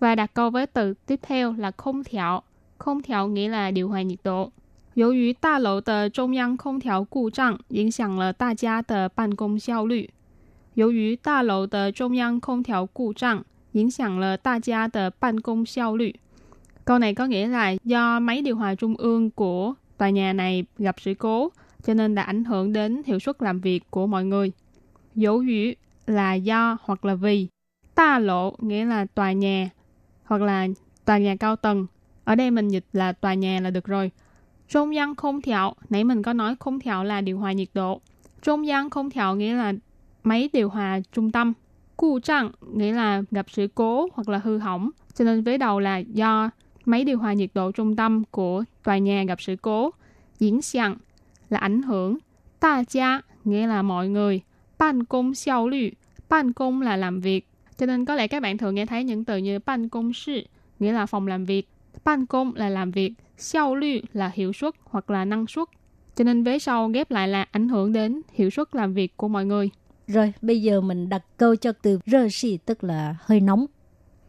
[0.00, 2.40] Và đặt câu với từ tiếp theo là không thẹo.
[2.78, 4.50] Không thẹo nghĩa là điều hòa nhiệt độ.
[4.94, 10.10] 由于大楼的中央空调故障，影响了大家的办公效率。
[10.76, 16.14] 由于大楼的中央空调故障，影响了大家的办公效率.
[16.84, 20.64] Câu này có nghĩa là do máy điều hòa trung ương của tòa nhà này
[20.78, 21.48] gặp sự cố,
[21.82, 24.52] cho nên đã ảnh hưởng đến hiệu suất làm việc của mọi người.
[25.14, 25.72] Dấu dụ
[26.06, 27.48] là do hoặc là vì.
[27.94, 29.70] Ta lộ nghĩa là tòa nhà
[30.24, 30.68] hoặc là
[31.04, 31.86] tòa nhà cao tầng.
[32.24, 34.10] Ở đây mình dịch là tòa nhà là được rồi.
[34.68, 38.00] Trung gian không thiệu, nãy mình có nói không thiệu là điều hòa nhiệt độ.
[38.42, 39.72] Trung gian không thiệu nghĩa là
[40.27, 41.53] máy điều hòa trung tâm.
[41.97, 44.89] Cu trạng nghĩa là gặp sự cố hoặc là hư hỏng.
[45.13, 46.49] Cho nên vế đầu là do
[46.85, 49.91] máy điều hòa nhiệt độ trung tâm của tòa nhà gặp sự cố.
[50.39, 50.97] Diễn xiang
[51.49, 52.17] là ảnh hưởng.
[52.59, 54.41] Ta gia nghĩa là mọi người.
[54.77, 55.89] Ban công xiao lü.
[56.29, 57.47] Ban công là làm việc.
[57.77, 60.41] Cho nên có lẽ các bạn thường nghe thấy những từ như ban công sư,
[60.79, 61.69] nghĩa là phòng làm việc.
[62.03, 63.13] Ban công là làm việc.
[63.37, 65.67] Xiao lü là hiệu suất hoặc là năng suất.
[66.15, 69.27] Cho nên vế sau ghép lại là ảnh hưởng đến hiệu suất làm việc của
[69.27, 69.69] mọi người.
[70.06, 73.66] Rồi, bây giờ mình đặt câu cho từ rơ xì tức là hơi nóng.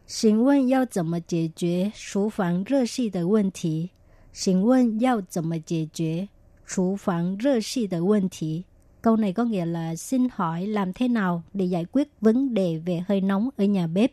[0.05, 3.89] 请问要怎么解决厨房热气的问题？
[4.33, 6.27] 请问要怎么解决
[6.65, 8.65] 厨房热气的问题？
[9.01, 13.03] Câu này có nghĩa là xin hỏi làm thế nào để giải quyết vấn đề về
[13.07, 14.11] hơi nóng ở nhà bếp.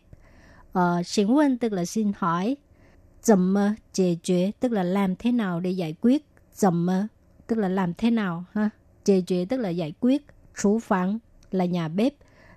[0.73, 2.57] Ờ, xin问tức là xin hỏi.
[3.23, 6.27] Dầm mơ, giải quyết tức là làm thế nào để giải quyết.
[6.55, 7.07] Dầm mơ
[7.47, 8.71] tức là làm thế nào ha.
[9.05, 10.27] Giải quyết tức là giải quyết.
[10.63, 11.19] Chủ phòng
[11.55, 12.15] là nhà bếp.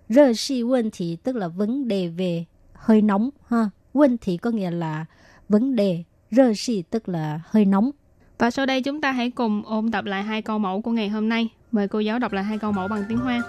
[0.09, 3.69] Rơ si vấn thì tức là vấn đề về hơi nóng ha.
[3.93, 5.05] Vấn thì có nghĩa là
[5.49, 6.03] vấn đề.
[6.31, 7.91] Rơ si tức là hơi nóng.
[8.37, 11.09] Và sau đây chúng ta hãy cùng ôn tập lại hai câu mẫu của ngày
[11.09, 11.49] hôm nay.
[11.71, 13.41] Mời cô giáo đọc lại hai câu mẫu bằng tiếng Hoa.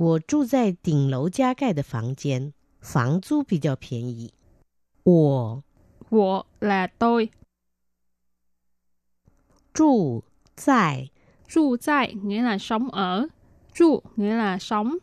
[0.00, 4.32] 我住在顶楼加盖的房间，房租比较便宜。
[5.04, 5.62] 我
[6.10, 7.30] 我 là tôi,
[9.74, 10.22] 住
[10.56, 11.10] 在
[11.48, 13.28] trụ tại nghĩa là sống ở,
[13.74, 14.98] trụ nghĩa là sống,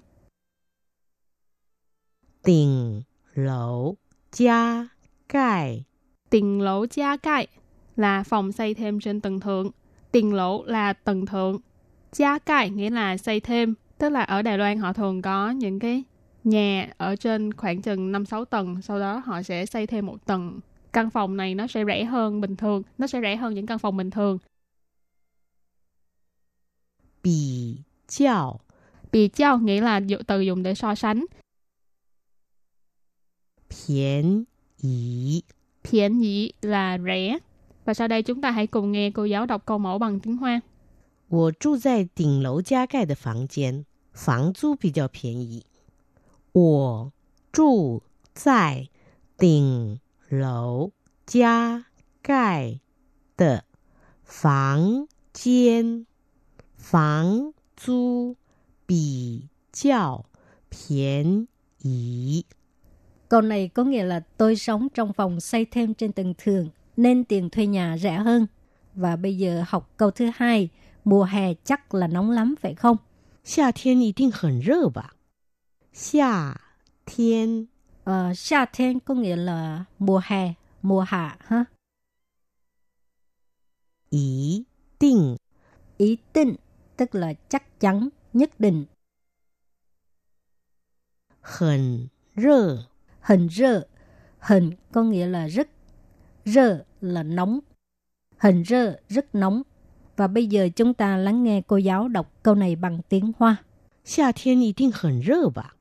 [2.44, 3.96] 顶楼
[4.32, 4.90] 加
[5.28, 5.86] 盖
[6.30, 7.48] tiền lỗ gia cai
[7.96, 9.72] là phòng xây thêm trên tầng thượng,
[10.12, 11.60] tiền lỗ là tầng thượng,
[12.12, 15.80] gia cai nghĩa là xây thêm, tức là ở Đài Loan họ thường có những
[15.80, 16.04] cái
[16.44, 20.60] nhà ở trên khoảng chừng 5-6 tầng, sau đó họ sẽ xây thêm một tầng.
[20.94, 23.80] Căn phòng này nó sẽ rẻ hơn bình thường, nó sẽ rẻ hơn những căn
[23.80, 24.38] phòng bình thường.
[27.22, 28.60] 比较
[29.12, 31.26] Bị trao nghĩa là dụ- từ dùng để so sánh.
[33.70, 34.46] 便
[34.82, 35.44] 宜。
[35.84, 37.38] Phiền nhị là rẻ.
[37.86, 40.38] Và sau đây chúng ta hãy cùng nghe cô giáo đọc câu mẫu bằng tiếng
[40.38, 40.62] Hoa.
[41.28, 45.66] 我住在顶楼加盖的房间，房租比较便宜。
[46.52, 47.12] 我
[47.52, 48.02] 住
[48.34, 48.88] 在
[49.38, 50.00] 顶
[50.30, 50.92] 楼
[51.26, 51.86] 加
[52.22, 52.80] 盖
[53.38, 53.64] 的
[54.24, 56.06] 房间，
[56.78, 58.36] 房租
[58.86, 60.26] 比较
[60.70, 61.48] 便
[61.82, 62.46] 宜。
[63.28, 67.24] Câu này có nghĩa là tôi sống trong phòng xây thêm trên tầng thường nên
[67.24, 68.48] tiền thuê nhà rẻ hơn.
[68.96, 70.70] Và bây giờ học câu thứ hai,
[71.04, 72.98] mùa hè chắc là nóng lắm phải không?
[73.44, 75.16] 夏天一定很热吧？
[75.94, 76.56] 夏
[77.06, 77.68] 天
[78.06, 81.66] Ờ,夏天có nghĩa là mùa hè, mùa hạ ha.
[84.10, 84.66] 一
[85.00, 85.38] 定
[85.98, 86.56] Ý định
[86.98, 88.86] tức là chắc chắn, nhất định.
[91.42, 92.86] 很热。
[93.22, 93.88] Hình rơ,
[94.40, 95.70] hình có nghĩa là rất,
[96.46, 97.60] rơ là nóng.
[98.38, 99.62] Hình rơ rất nóng.
[100.18, 103.64] Và bây giờ chúng ta lắng nghe cô giáo đọc câu này bằng tiếng Hoa.
[104.04, 105.76] 夏天一定很热吧？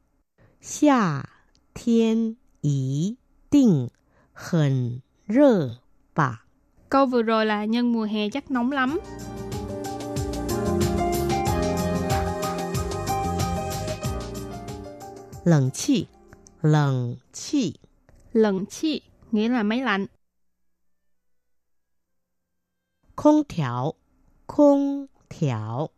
[0.60, 1.28] 夏
[1.74, 3.18] 天一
[3.50, 3.90] 定
[4.32, 5.78] 很热
[6.14, 6.46] 吧？
[6.88, 8.98] Câu vừa rồi là nhân mùa hè chắc nóng lắm.
[15.44, 16.08] 冷气，
[16.62, 17.74] 冷气，
[18.32, 20.06] Lần chi nghĩa là máy lạnh.
[23.14, 23.94] 空调，
[24.46, 25.90] 空调，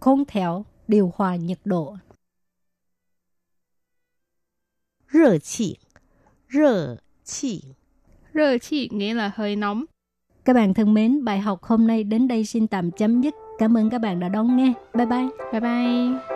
[0.00, 1.96] Không theo điều hòa nhiệt độ.
[5.08, 5.78] 热气，
[6.48, 7.74] 热气。
[8.34, 9.84] Rơ chi nghĩa là hơi nóng.
[10.44, 13.34] Các bạn thân mến, bài học hôm nay đến đây xin tạm chấm dứt.
[13.58, 14.72] Cảm ơn các bạn đã đón nghe.
[14.94, 15.28] Bye bye.
[15.52, 16.35] Bye bye. “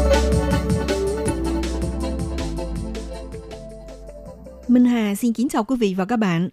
[5.15, 6.49] Xin kính chào quý vị và các bạn.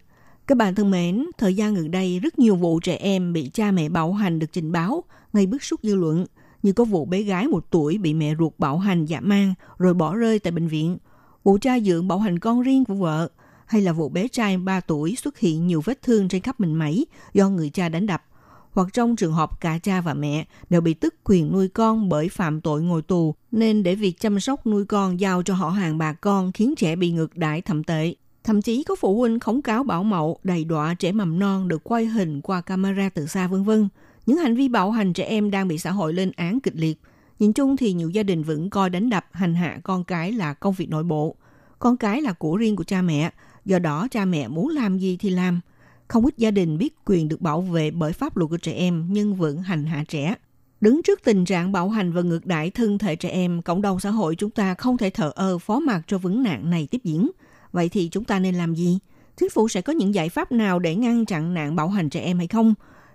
[0.47, 3.71] Các bạn thân mến, thời gian gần đây rất nhiều vụ trẻ em bị cha
[3.71, 6.27] mẹ bạo hành được trình báo, gây bức xúc dư luận,
[6.63, 9.95] như có vụ bé gái một tuổi bị mẹ ruột bạo hành dã man rồi
[9.95, 10.99] bỏ rơi tại bệnh viện,
[11.45, 13.29] vụ cha dượng bạo hành con riêng của vợ,
[13.67, 16.75] hay là vụ bé trai 3 tuổi xuất hiện nhiều vết thương trên khắp mình
[16.75, 18.25] máy do người cha đánh đập,
[18.73, 22.29] hoặc trong trường hợp cả cha và mẹ đều bị tức quyền nuôi con bởi
[22.29, 25.99] phạm tội ngồi tù, nên để việc chăm sóc nuôi con giao cho họ hàng
[25.99, 28.15] bà con khiến trẻ bị ngược đãi thậm tệ.
[28.45, 31.85] Thậm chí có phụ huynh khống cáo bảo mẫu đầy đọa trẻ mầm non được
[31.85, 33.89] quay hình qua camera từ xa vân vân.
[34.27, 37.01] Những hành vi bạo hành trẻ em đang bị xã hội lên án kịch liệt.
[37.39, 40.55] Nhìn chung thì nhiều gia đình vẫn coi đánh đập, hành hạ con cái là
[40.55, 41.37] công việc nội bộ.
[41.79, 43.31] Con cái là của riêng của cha mẹ,
[43.65, 45.61] do đó cha mẹ muốn làm gì thì làm.
[46.09, 49.07] Không ít gia đình biết quyền được bảo vệ bởi pháp luật của trẻ em
[49.11, 50.35] nhưng vẫn hành hạ trẻ.
[50.81, 54.01] Đứng trước tình trạng bạo hành và ngược đãi thân thể trẻ em, cộng đồng
[54.01, 57.01] xã hội chúng ta không thể thờ ơ phó mặc cho vấn nạn này tiếp
[57.05, 57.31] diễn.
[57.73, 58.99] Vậy thì chúng ta nên làm gì?
[59.37, 62.21] Chính phủ sẽ có những giải pháp nào để ngăn chặn nạn bạo hành trẻ
[62.21, 62.75] em hay không?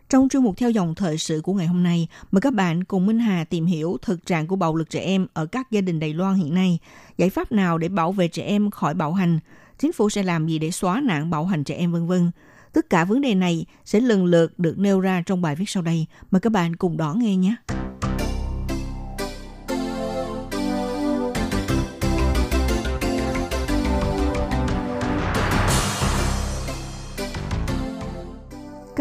[0.10, 3.06] Trong chuyên mục theo dòng thời sự của ngày hôm nay, mời các bạn cùng
[3.06, 6.00] Minh Hà tìm hiểu thực trạng của bạo lực trẻ em ở các gia đình
[6.00, 6.80] Đài Loan hiện nay,
[7.18, 9.40] giải pháp nào để bảo vệ trẻ em khỏi bạo hành,
[9.80, 12.32] chính phủ sẽ làm gì để xóa nạn bạo hành trẻ em vân vân.
[12.74, 15.84] Tất cả vấn đề này sẽ lần lượt được nêu ra trong bài viết sau
[15.84, 16.06] đây.
[16.32, 17.56] Mời các bạn cùng đón nghe nhé.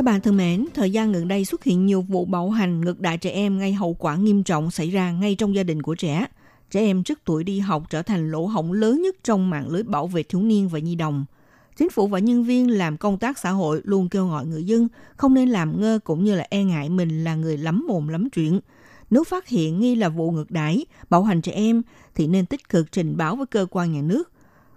[0.03, 3.01] Các bạn thân mến, thời gian gần đây xuất hiện nhiều vụ bạo hành ngược
[3.01, 5.95] đại trẻ em gây hậu quả nghiêm trọng xảy ra ngay trong gia đình của
[5.95, 6.27] trẻ.
[6.71, 9.83] Trẻ em trước tuổi đi học trở thành lỗ hổng lớn nhất trong mạng lưới
[9.83, 11.25] bảo vệ thiếu niên và nhi đồng.
[11.77, 14.89] Chính phủ và nhân viên làm công tác xã hội luôn kêu gọi người dân
[15.17, 18.31] không nên làm ngơ cũng như là e ngại mình là người lắm mồm lắm
[18.31, 18.61] chuyện.
[19.11, 21.83] Nếu phát hiện nghi là vụ ngược đãi, bạo hành trẻ em
[22.15, 24.32] thì nên tích cực trình báo với cơ quan nhà nước.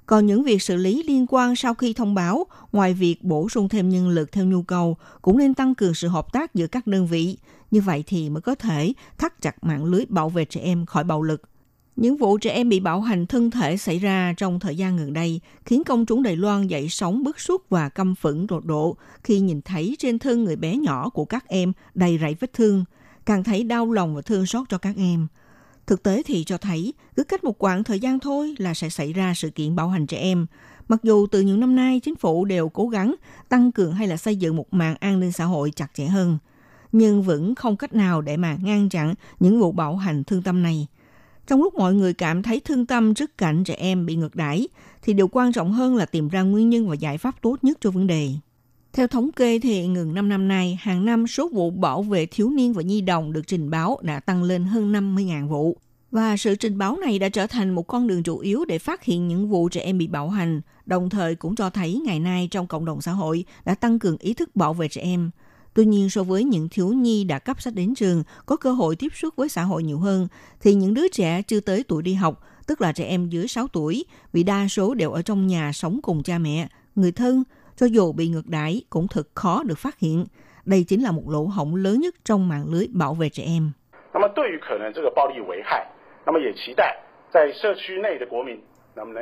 [0.05, 3.69] Còn những việc xử lý liên quan sau khi thông báo, ngoài việc bổ sung
[3.69, 6.87] thêm nhân lực theo nhu cầu, cũng nên tăng cường sự hợp tác giữa các
[6.87, 7.37] đơn vị.
[7.71, 11.03] Như vậy thì mới có thể thắt chặt mạng lưới bảo vệ trẻ em khỏi
[11.03, 11.41] bạo lực.
[11.95, 15.13] Những vụ trẻ em bị bạo hành thân thể xảy ra trong thời gian gần
[15.13, 18.97] đây khiến công chúng Đài Loan dậy sóng bức xúc và căm phẫn đột độ
[19.23, 22.85] khi nhìn thấy trên thân người bé nhỏ của các em đầy rẫy vết thương,
[23.25, 25.27] càng thấy đau lòng và thương xót cho các em.
[25.87, 29.13] Thực tế thì cho thấy cứ cách một quãng thời gian thôi là sẽ xảy
[29.13, 30.45] ra sự kiện bạo hành trẻ em.
[30.87, 33.15] Mặc dù từ nhiều năm nay chính phủ đều cố gắng
[33.49, 36.37] tăng cường hay là xây dựng một mạng an ninh xã hội chặt chẽ hơn,
[36.91, 40.63] nhưng vẫn không cách nào để mà ngăn chặn những vụ bạo hành thương tâm
[40.63, 40.87] này.
[41.47, 44.67] Trong lúc mọi người cảm thấy thương tâm trước cảnh trẻ em bị ngược đãi,
[45.01, 47.77] thì điều quan trọng hơn là tìm ra nguyên nhân và giải pháp tốt nhất
[47.81, 48.29] cho vấn đề.
[48.95, 52.49] Theo thống kê thì ngừng 5 năm nay, hàng năm số vụ bảo vệ thiếu
[52.49, 55.77] niên và nhi đồng được trình báo đã tăng lên hơn 50.000 vụ.
[56.11, 59.03] Và sự trình báo này đã trở thành một con đường chủ yếu để phát
[59.03, 62.47] hiện những vụ trẻ em bị bạo hành, đồng thời cũng cho thấy ngày nay
[62.51, 65.31] trong cộng đồng xã hội đã tăng cường ý thức bảo vệ trẻ em.
[65.73, 68.95] Tuy nhiên so với những thiếu nhi đã cấp sách đến trường, có cơ hội
[68.95, 70.27] tiếp xúc với xã hội nhiều hơn,
[70.61, 73.67] thì những đứa trẻ chưa tới tuổi đi học, tức là trẻ em dưới 6
[73.67, 77.43] tuổi, vì đa số đều ở trong nhà sống cùng cha mẹ, người thân,
[77.75, 80.25] cho dù bị ngược đãi cũng thật khó được phát hiện.
[80.65, 83.71] Đây chính là một lỗ hổng lớn nhất trong mạng lưới bảo vệ trẻ em.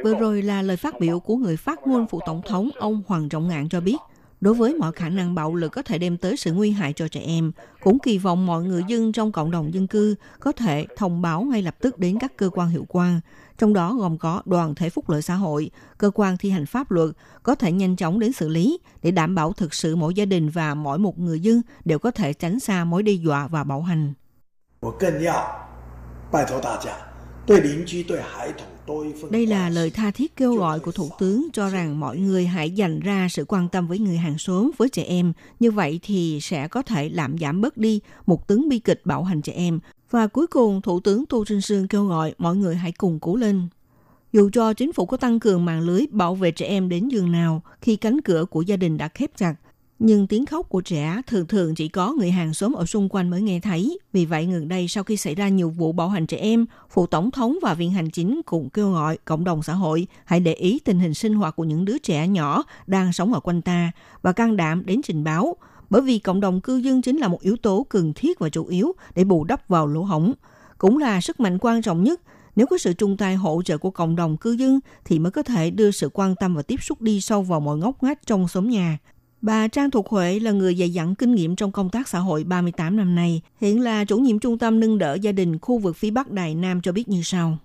[0.04, 3.30] Vừa rồi là lời phát biểu của người phát ngôn phụ tổng thống ông Hoàng
[3.30, 3.98] Trọng Ngạn cho biết,
[4.42, 7.08] đối với mọi khả năng bạo lực có thể đem tới sự nguy hại cho
[7.08, 7.52] trẻ em,
[7.82, 11.42] cũng kỳ vọng mọi người dân trong cộng đồng dân cư có thể thông báo
[11.42, 13.20] ngay lập tức đến các cơ quan hiệu quan
[13.58, 16.92] trong đó gồm có đoàn thể phúc lợi xã hội, cơ quan thi hành pháp
[16.92, 17.10] luật
[17.44, 20.50] có thể nhanh chóng đến xử lý để đảm bảo thực sự mỗi gia đình
[20.50, 23.82] và mỗi một người dân đều có thể tránh xa mối đe dọa và bạo
[23.82, 24.14] hành.
[29.30, 32.72] Đây là lời tha thiết kêu gọi của Thủ tướng cho rằng mọi người hãy
[32.72, 35.34] dành ra sự quan tâm với người hàng xóm, với trẻ em.
[35.60, 39.24] Như vậy thì sẽ có thể làm giảm bớt đi một tướng bi kịch bạo
[39.24, 39.80] hành trẻ em,
[40.14, 43.36] và cuối cùng, Thủ tướng Tô Trinh Sương kêu gọi mọi người hãy cùng cố
[43.36, 43.68] lên.
[44.34, 47.32] Dù cho chính phủ có tăng cường mạng lưới bảo vệ trẻ em đến giường
[47.32, 49.56] nào khi cánh cửa của gia đình đã khép chặt,
[50.00, 53.30] nhưng tiếng khóc của trẻ thường thường chỉ có người hàng xóm ở xung quanh
[53.30, 54.00] mới nghe thấy.
[54.14, 57.08] Vì vậy, gần đây sau khi xảy ra nhiều vụ bạo hành trẻ em, Phụ
[57.08, 60.54] Tổng thống và Viện Hành Chính cũng kêu gọi cộng đồng xã hội hãy để
[60.54, 63.92] ý tình hình sinh hoạt của những đứa trẻ nhỏ đang sống ở quanh ta
[64.22, 65.56] và can đảm đến trình báo,
[65.94, 68.68] bởi vì cộng đồng cư dân chính là một yếu tố cần thiết và chủ
[68.68, 70.34] yếu để bù đắp vào lỗ hổng.
[70.78, 72.22] Cũng là sức mạnh quan trọng nhất
[72.56, 75.44] nếu có sự chung tay hỗ trợ của cộng đồng cư dân thì mới có
[75.44, 78.48] thể đưa sự quan tâm và tiếp xúc đi sâu vào mọi ngóc ngách trong
[78.48, 78.98] xóm nhà.
[79.42, 82.44] Bà Trang Thục Huệ là người dày dặn kinh nghiệm trong công tác xã hội
[82.44, 85.98] 38 năm nay, hiện là chủ nhiệm trung tâm nâng đỡ gia đình khu vực
[85.98, 87.58] phía Bắc Đài Nam cho biết như sau.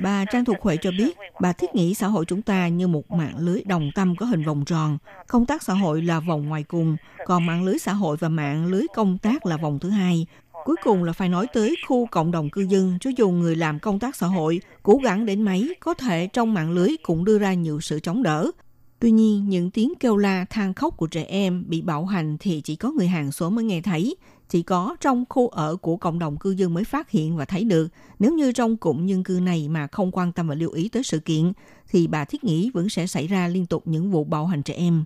[0.00, 3.10] Bà Trang Thục Huệ cho biết, bà thiết nghĩ xã hội chúng ta như một
[3.10, 4.98] mạng lưới đồng tâm có hình vòng tròn.
[5.26, 8.66] Công tác xã hội là vòng ngoài cùng, còn mạng lưới xã hội và mạng
[8.66, 10.26] lưới công tác là vòng thứ hai.
[10.64, 13.78] Cuối cùng là phải nói tới khu cộng đồng cư dân, cho dù người làm
[13.78, 17.38] công tác xã hội cố gắng đến mấy, có thể trong mạng lưới cũng đưa
[17.38, 18.50] ra nhiều sự chống đỡ.
[18.98, 22.60] Tuy nhiên, những tiếng kêu la than khóc của trẻ em bị bạo hành thì
[22.60, 24.16] chỉ có người hàng xóm mới nghe thấy.
[24.52, 27.64] Chỉ có trong khu ở của cộng đồng cư dân mới phát hiện và thấy
[27.64, 27.88] được.
[28.18, 31.02] Nếu như trong cụm dân cư này mà không quan tâm và lưu ý tới
[31.02, 31.52] sự kiện,
[31.90, 34.74] thì bà thiết nghĩ vẫn sẽ xảy ra liên tục những vụ bạo hành trẻ
[34.74, 35.04] em.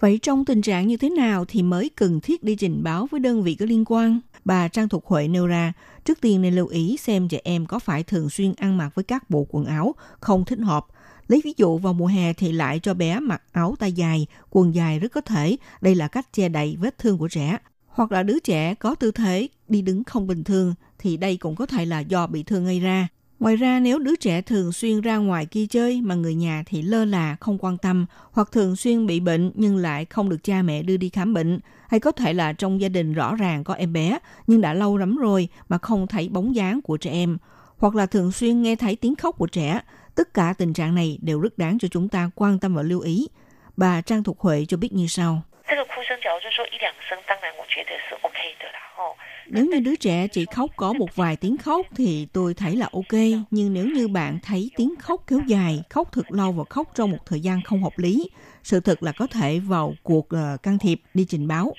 [0.00, 3.20] Vậy trong tình trạng như thế nào thì mới cần thiết đi trình báo với
[3.20, 4.20] đơn vị có liên quan?
[4.44, 5.72] Bà Trang Thục Huệ nêu ra,
[6.04, 9.04] trước tiên nên lưu ý xem trẻ em có phải thường xuyên ăn mặc với
[9.04, 10.86] các bộ quần áo không thích hợp.
[11.28, 14.74] Lấy ví dụ vào mùa hè thì lại cho bé mặc áo tay dài, quần
[14.74, 17.58] dài rất có thể đây là cách che đậy vết thương của trẻ.
[17.98, 21.56] Hoặc là đứa trẻ có tư thế đi đứng không bình thường thì đây cũng
[21.56, 23.08] có thể là do bị thương gây ra.
[23.40, 26.82] Ngoài ra, nếu đứa trẻ thường xuyên ra ngoài kia chơi mà người nhà thì
[26.82, 30.62] lơ là, không quan tâm, hoặc thường xuyên bị bệnh nhưng lại không được cha
[30.62, 33.74] mẹ đưa đi khám bệnh, hay có thể là trong gia đình rõ ràng có
[33.74, 37.38] em bé nhưng đã lâu lắm rồi mà không thấy bóng dáng của trẻ em,
[37.78, 39.80] hoặc là thường xuyên nghe thấy tiếng khóc của trẻ.
[40.14, 43.00] Tất cả tình trạng này đều rất đáng cho chúng ta quan tâm và lưu
[43.00, 43.28] ý.
[43.76, 45.42] Bà Trang Thục Huệ cho biết như sau.
[45.67, 49.15] 这个哭声，假如就说一两声，当然我觉得是 OK 的啦，哦。
[49.47, 53.13] Nếu như đứa trẻ chỉ khóc có một vài tiếng khóc thì tôi thấy là ok.
[53.51, 57.11] Nhưng nếu như bạn thấy tiếng khóc kéo dài, khóc thật lâu và khóc trong
[57.11, 58.29] một thời gian không hợp lý,
[58.63, 61.73] sự thật là có thể vào cuộc uh, can thiệp đi trình báo.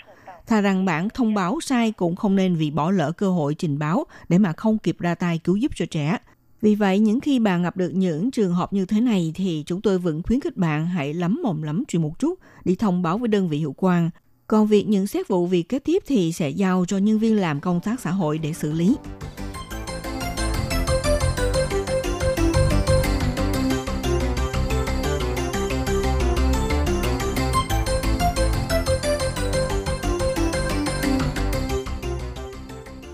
[0.46, 3.78] Thà rằng bạn thông báo sai cũng không nên vì bỏ lỡ cơ hội trình
[3.78, 6.18] báo để mà không kịp ra tay cứu giúp cho trẻ.
[6.61, 9.81] Vì vậy, những khi bạn gặp được những trường hợp như thế này thì chúng
[9.81, 13.17] tôi vẫn khuyến khích bạn hãy lắm mồm lắm chuyện một chút để thông báo
[13.17, 14.09] với đơn vị hiệu quan.
[14.47, 17.59] Còn việc nhận xét vụ việc kế tiếp thì sẽ giao cho nhân viên làm
[17.59, 18.95] công tác xã hội để xử lý.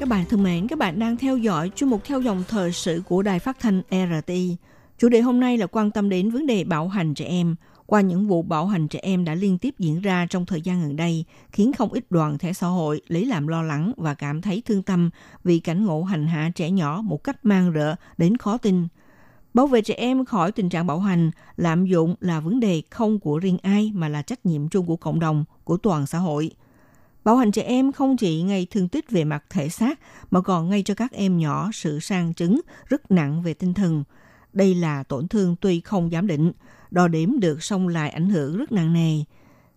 [0.05, 3.01] Các bạn thân mến, các bạn đang theo dõi chuyên mục theo dòng thời sự
[3.07, 4.55] của Đài Phát thanh RTI.
[4.97, 7.55] Chủ đề hôm nay là quan tâm đến vấn đề bạo hành trẻ em.
[7.85, 10.81] Qua những vụ bạo hành trẻ em đã liên tiếp diễn ra trong thời gian
[10.81, 14.41] gần đây, khiến không ít đoàn thể xã hội lấy làm lo lắng và cảm
[14.41, 15.09] thấy thương tâm
[15.43, 18.87] vì cảnh ngộ hành hạ trẻ nhỏ một cách mang rợ đến khó tin.
[19.53, 23.19] Bảo vệ trẻ em khỏi tình trạng bạo hành, lạm dụng là vấn đề không
[23.19, 26.51] của riêng ai mà là trách nhiệm chung của cộng đồng, của toàn xã hội–
[27.25, 29.99] Bạo hành trẻ em không chỉ gây thương tích về mặt thể xác
[30.31, 34.03] mà còn gây cho các em nhỏ sự sang chứng rất nặng về tinh thần.
[34.53, 36.51] Đây là tổn thương tuy không giám định,
[36.91, 39.23] đo đếm được song lại ảnh hưởng rất nặng nề.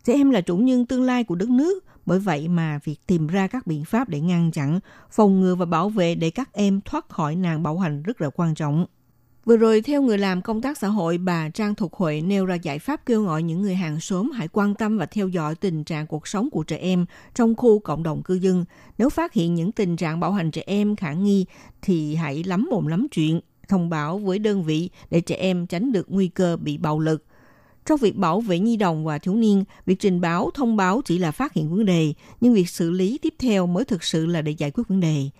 [0.05, 3.27] Trẻ em là chủ nhân tương lai của đất nước, bởi vậy mà việc tìm
[3.27, 4.81] ra các biện pháp để ngăn chặn,
[5.11, 8.31] phòng ngừa và bảo vệ để các em thoát khỏi nạn bạo hành rất là
[8.31, 8.87] quan trọng.
[9.45, 12.55] Vừa rồi, theo người làm công tác xã hội, bà Trang Thục Huệ nêu ra
[12.55, 15.84] giải pháp kêu gọi những người hàng xóm hãy quan tâm và theo dõi tình
[15.84, 18.64] trạng cuộc sống của trẻ em trong khu cộng đồng cư dân.
[18.99, 21.47] Nếu phát hiện những tình trạng bạo hành trẻ em khả nghi
[21.82, 25.93] thì hãy lắm mồm lắm chuyện, thông báo với đơn vị để trẻ em tránh
[25.93, 27.24] được nguy cơ bị bạo lực.
[27.86, 31.18] Trong việc bảo vệ nhi đồng và thiếu niên, việc trình báo, thông báo chỉ
[31.18, 34.43] là phát hiện vấn đề, nhưng việc xử lý tiếp theo mới thực sự là
[34.43, 35.30] để giải quyết vấn đề.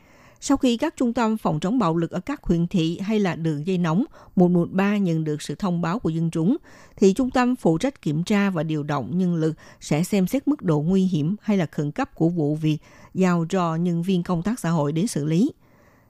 [0.41, 3.35] Sau khi các trung tâm phòng chống bạo lực ở các huyện thị hay là
[3.35, 4.05] đường dây nóng
[4.37, 6.57] 113 nhận được sự thông báo của dân chúng,
[6.97, 10.49] thì trung tâm phụ trách kiểm tra và điều động nhân lực sẽ xem xét
[10.49, 12.79] mức độ nguy hiểm hay là khẩn cấp của vụ việc,
[13.15, 15.53] giao cho nhân viên công tác xã hội đến xử lý.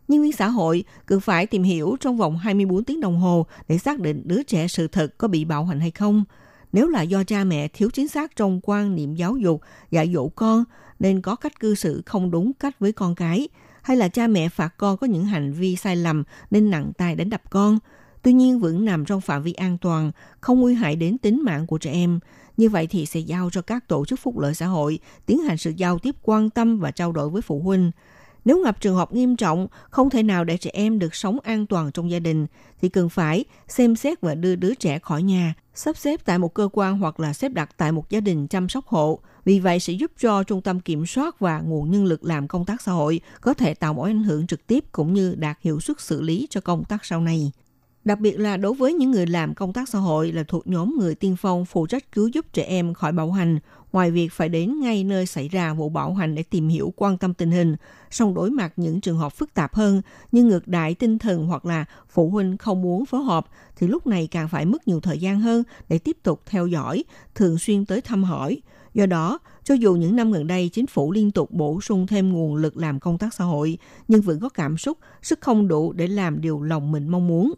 [0.08, 3.78] Nhân viên xã hội cần phải tìm hiểu trong vòng 24 tiếng đồng hồ để
[3.78, 6.24] xác định đứa trẻ sự thật có bị bạo hành hay không.
[6.72, 9.60] Nếu là do cha mẹ thiếu chính xác trong quan niệm giáo dục,
[9.90, 10.64] dạy dỗ con,
[10.98, 13.48] nên có cách cư xử không đúng cách với con cái,
[13.88, 17.14] hay là cha mẹ phạt con có những hành vi sai lầm nên nặng tay
[17.14, 17.78] đánh đập con.
[18.22, 20.10] Tuy nhiên vẫn nằm trong phạm vi an toàn,
[20.40, 22.20] không nguy hại đến tính mạng của trẻ em.
[22.56, 25.56] Như vậy thì sẽ giao cho các tổ chức phúc lợi xã hội tiến hành
[25.56, 27.90] sự giao tiếp quan tâm và trao đổi với phụ huynh.
[28.44, 31.66] Nếu gặp trường hợp nghiêm trọng, không thể nào để trẻ em được sống an
[31.66, 32.46] toàn trong gia đình,
[32.80, 36.54] thì cần phải xem xét và đưa đứa trẻ khỏi nhà, sắp xếp tại một
[36.54, 39.20] cơ quan hoặc là xếp đặt tại một gia đình chăm sóc hộ.
[39.48, 42.64] Vì vậy sẽ giúp cho trung tâm kiểm soát và nguồn nhân lực làm công
[42.64, 45.80] tác xã hội có thể tạo mối ảnh hưởng trực tiếp cũng như đạt hiệu
[45.80, 47.52] suất xử lý cho công tác sau này.
[48.04, 50.96] Đặc biệt là đối với những người làm công tác xã hội là thuộc nhóm
[50.98, 53.58] người tiên phong phụ trách cứu giúp trẻ em khỏi bạo hành,
[53.92, 57.18] ngoài việc phải đến ngay nơi xảy ra vụ bạo hành để tìm hiểu quan
[57.18, 57.76] tâm tình hình,
[58.10, 61.66] song đối mặt những trường hợp phức tạp hơn như ngược đại tinh thần hoặc
[61.66, 63.46] là phụ huynh không muốn phối hợp
[63.76, 67.04] thì lúc này càng phải mất nhiều thời gian hơn để tiếp tục theo dõi,
[67.34, 68.60] thường xuyên tới thăm hỏi.
[68.98, 72.32] Do đó, cho dù những năm gần đây chính phủ liên tục bổ sung thêm
[72.32, 73.78] nguồn lực làm công tác xã hội,
[74.08, 77.54] nhưng vẫn có cảm xúc, sức không đủ để làm điều lòng mình mong muốn.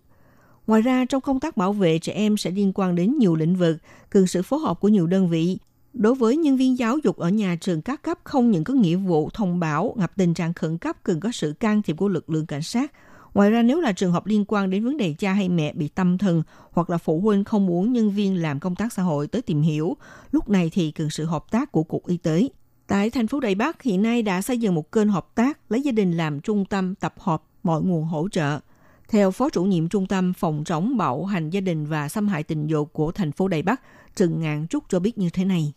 [0.67, 3.57] Ngoài ra, trong công tác bảo vệ trẻ em sẽ liên quan đến nhiều lĩnh
[3.57, 3.77] vực,
[4.11, 5.59] cần sự phối hợp của nhiều đơn vị.
[5.93, 8.97] Đối với nhân viên giáo dục ở nhà trường các cấp không những có nghĩa
[8.97, 12.31] vụ thông báo gặp tình trạng khẩn cấp cần có sự can thiệp của lực
[12.31, 12.93] lượng cảnh sát.
[13.35, 15.89] Ngoài ra nếu là trường hợp liên quan đến vấn đề cha hay mẹ bị
[15.89, 19.27] tâm thần hoặc là phụ huynh không muốn nhân viên làm công tác xã hội
[19.27, 19.97] tới tìm hiểu,
[20.33, 22.49] lúc này thì cần sự hợp tác của Cục Y tế.
[22.87, 25.83] Tại thành phố Đài Bắc hiện nay đã xây dựng một kênh hợp tác lấy
[25.83, 28.61] gia đình làm trung tâm tập hợp mọi nguồn hỗ trợ–
[29.11, 32.43] theo Phó chủ nhiệm Trung tâm Phòng chống bạo hành gia đình và xâm hại
[32.43, 33.81] tình dục của thành phố Đài Bắc,
[34.17, 35.73] Trần Ngạn Trúc cho biết như thế này.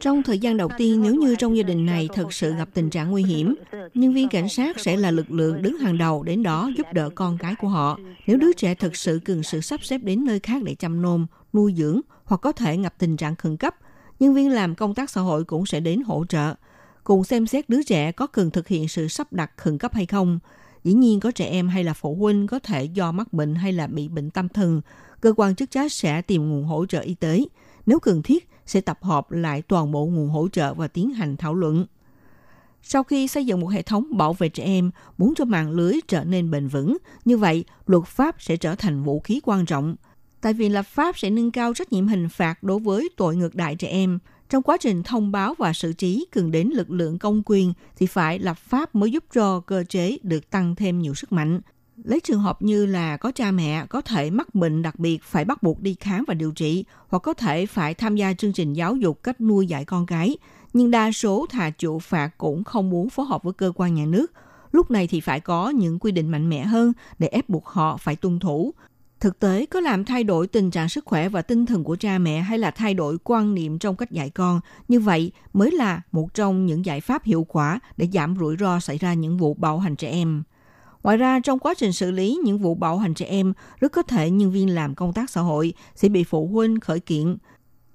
[0.00, 2.90] Trong thời gian đầu tiên, nếu như trong gia đình này thực sự gặp tình
[2.90, 3.54] trạng nguy hiểm,
[3.94, 7.10] nhân viên cảnh sát sẽ là lực lượng đứng hàng đầu đến đó giúp đỡ
[7.14, 7.98] con cái của họ.
[8.26, 11.26] Nếu đứa trẻ thực sự cần sự sắp xếp đến nơi khác để chăm nom,
[11.52, 13.74] nuôi dưỡng hoặc có thể gặp tình trạng khẩn cấp,
[14.20, 16.54] nhân viên làm công tác xã hội cũng sẽ đến hỗ trợ
[17.04, 20.06] cùng xem xét đứa trẻ có cần thực hiện sự sắp đặt khẩn cấp hay
[20.06, 20.38] không.
[20.86, 23.72] Dĩ nhiên có trẻ em hay là phụ huynh có thể do mắc bệnh hay
[23.72, 24.80] là bị bệnh tâm thần,
[25.20, 27.44] cơ quan chức trách sẽ tìm nguồn hỗ trợ y tế.
[27.86, 31.36] Nếu cần thiết, sẽ tập hợp lại toàn bộ nguồn hỗ trợ và tiến hành
[31.36, 31.86] thảo luận.
[32.82, 35.94] Sau khi xây dựng một hệ thống bảo vệ trẻ em, muốn cho mạng lưới
[36.08, 39.96] trở nên bền vững, như vậy luật pháp sẽ trở thành vũ khí quan trọng.
[40.40, 43.54] Tại vì lập pháp sẽ nâng cao trách nhiệm hình phạt đối với tội ngược
[43.54, 44.18] đại trẻ em–
[44.48, 48.06] trong quá trình thông báo và xử trí cần đến lực lượng công quyền thì
[48.06, 51.60] phải lập pháp mới giúp cho cơ chế được tăng thêm nhiều sức mạnh.
[52.04, 55.44] Lấy trường hợp như là có cha mẹ, có thể mắc bệnh đặc biệt phải
[55.44, 58.72] bắt buộc đi khám và điều trị, hoặc có thể phải tham gia chương trình
[58.72, 60.36] giáo dục cách nuôi dạy con cái.
[60.72, 64.06] Nhưng đa số thà chịu phạt cũng không muốn phối hợp với cơ quan nhà
[64.06, 64.32] nước.
[64.72, 67.96] Lúc này thì phải có những quy định mạnh mẽ hơn để ép buộc họ
[67.96, 68.74] phải tuân thủ.
[69.20, 72.18] Thực tế có làm thay đổi tình trạng sức khỏe và tinh thần của cha
[72.18, 76.02] mẹ hay là thay đổi quan niệm trong cách dạy con, như vậy mới là
[76.12, 79.54] một trong những giải pháp hiệu quả để giảm rủi ro xảy ra những vụ
[79.54, 80.42] bạo hành trẻ em.
[81.02, 84.02] Ngoài ra, trong quá trình xử lý những vụ bạo hành trẻ em, rất có
[84.02, 87.36] thể nhân viên làm công tác xã hội sẽ bị phụ huynh khởi kiện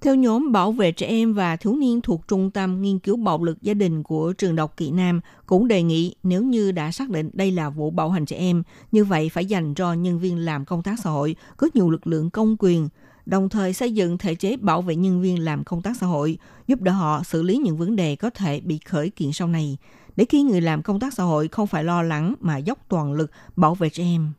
[0.02, 3.44] theo nhóm bảo vệ trẻ em và thiếu niên thuộc Trung tâm Nghiên cứu Bạo
[3.44, 7.10] lực Gia đình của trường đọc Kỵ Nam cũng đề nghị nếu như đã xác
[7.10, 10.38] định đây là vụ bạo hành trẻ em, như vậy phải dành cho nhân viên
[10.38, 12.88] làm công tác xã hội có nhiều lực lượng công quyền,
[13.26, 16.38] đồng thời xây dựng thể chế bảo vệ nhân viên làm công tác xã hội,
[16.66, 19.76] giúp đỡ họ xử lý những vấn đề có thể bị khởi kiện sau này,
[20.16, 23.12] để khi người làm công tác xã hội không phải lo lắng mà dốc toàn
[23.12, 24.32] lực bảo vệ trẻ em.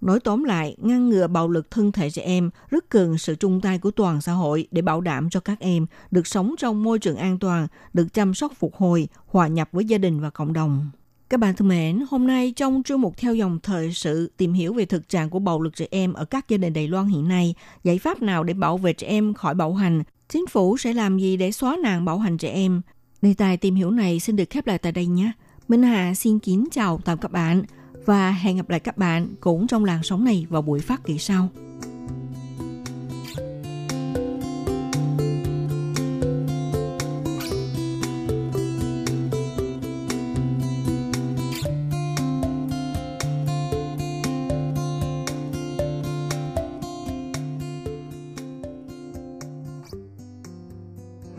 [0.00, 3.60] Nói tóm lại, ngăn ngừa bạo lực thân thể trẻ em rất cần sự chung
[3.60, 6.98] tay của toàn xã hội để bảo đảm cho các em được sống trong môi
[6.98, 10.52] trường an toàn, được chăm sóc phục hồi, hòa nhập với gia đình và cộng
[10.52, 10.90] đồng.
[11.30, 14.74] Các bạn thân mến, hôm nay trong chương mục theo dòng thời sự tìm hiểu
[14.74, 17.28] về thực trạng của bạo lực trẻ em ở các gia đình Đài Loan hiện
[17.28, 20.92] nay, giải pháp nào để bảo vệ trẻ em khỏi bạo hành, chính phủ sẽ
[20.92, 22.80] làm gì để xóa nạn bạo hành trẻ em.
[23.22, 25.32] Đề tài tìm hiểu này xin được khép lại tại đây nhé.
[25.68, 27.62] Minh Hà xin kính chào tạm các bạn
[28.04, 31.18] và hẹn gặp lại các bạn cũng trong làn sóng này vào buổi phát kỳ
[31.18, 31.48] sau.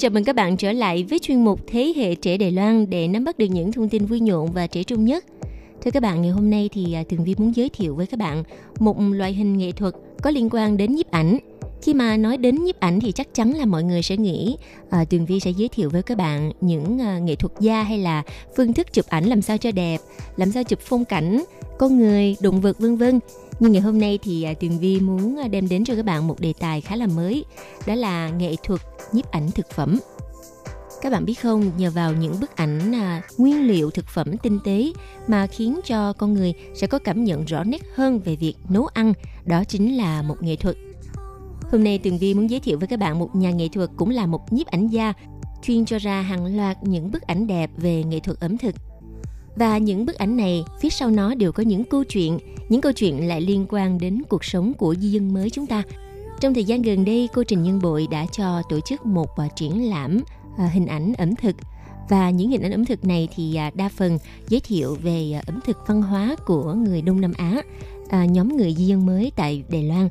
[0.00, 3.08] Chào mừng các bạn trở lại với chuyên mục Thế hệ trẻ Đài Loan để
[3.08, 5.24] nắm bắt được những thông tin vui nhộn và trẻ trung nhất.
[5.82, 8.20] Thưa các bạn, ngày hôm nay thì à, Tường Vi muốn giới thiệu với các
[8.20, 8.42] bạn
[8.78, 11.38] một loại hình nghệ thuật có liên quan đến nhiếp ảnh.
[11.82, 14.56] Khi mà nói đến nhiếp ảnh thì chắc chắn là mọi người sẽ nghĩ
[14.90, 17.98] à, Tường Vi sẽ giới thiệu với các bạn những à, nghệ thuật gia hay
[17.98, 18.22] là
[18.56, 19.98] phương thức chụp ảnh làm sao cho đẹp,
[20.36, 21.44] làm sao chụp phong cảnh,
[21.78, 23.20] con người, động vật vân vân.
[23.60, 26.26] Nhưng ngày hôm nay thì à, Tường Vi muốn à, đem đến cho các bạn
[26.26, 27.44] một đề tài khá là mới,
[27.86, 28.80] đó là nghệ thuật
[29.12, 29.98] nhiếp ảnh thực phẩm.
[31.02, 34.58] Các bạn biết không, nhờ vào những bức ảnh à, nguyên liệu thực phẩm tinh
[34.64, 34.92] tế
[35.26, 38.86] mà khiến cho con người sẽ có cảm nhận rõ nét hơn về việc nấu
[38.86, 39.12] ăn,
[39.44, 40.76] đó chính là một nghệ thuật.
[41.70, 44.10] Hôm nay Tường Vi muốn giới thiệu với các bạn một nhà nghệ thuật cũng
[44.10, 45.12] là một nhiếp ảnh gia
[45.62, 48.74] chuyên cho ra hàng loạt những bức ảnh đẹp về nghệ thuật ẩm thực.
[49.56, 52.38] Và những bức ảnh này, phía sau nó đều có những câu chuyện,
[52.68, 55.82] những câu chuyện lại liên quan đến cuộc sống của di dân mới chúng ta.
[56.40, 59.48] Trong thời gian gần đây, cô Trình Nhân Bội đã cho tổ chức một à,
[59.56, 60.20] triển lãm
[60.58, 61.56] à, hình ảnh ẩm thực
[62.08, 65.60] và những hình ảnh ẩm thực này thì à, đa phần giới thiệu về ẩm
[65.66, 67.62] thực văn hóa của người Đông Nam Á,
[68.26, 70.08] nhóm người di dân mới tại Đài Loan.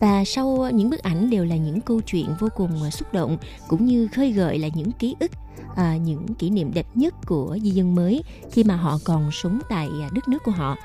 [0.00, 3.38] Và sau những bức ảnh đều là những câu chuyện vô cùng xúc động
[3.68, 5.30] cũng như khơi gợi là những ký ức
[5.76, 9.60] à, những kỷ niệm đẹp nhất của di dân mới khi mà họ còn sống
[9.68, 10.76] tại à, đất nước của họ.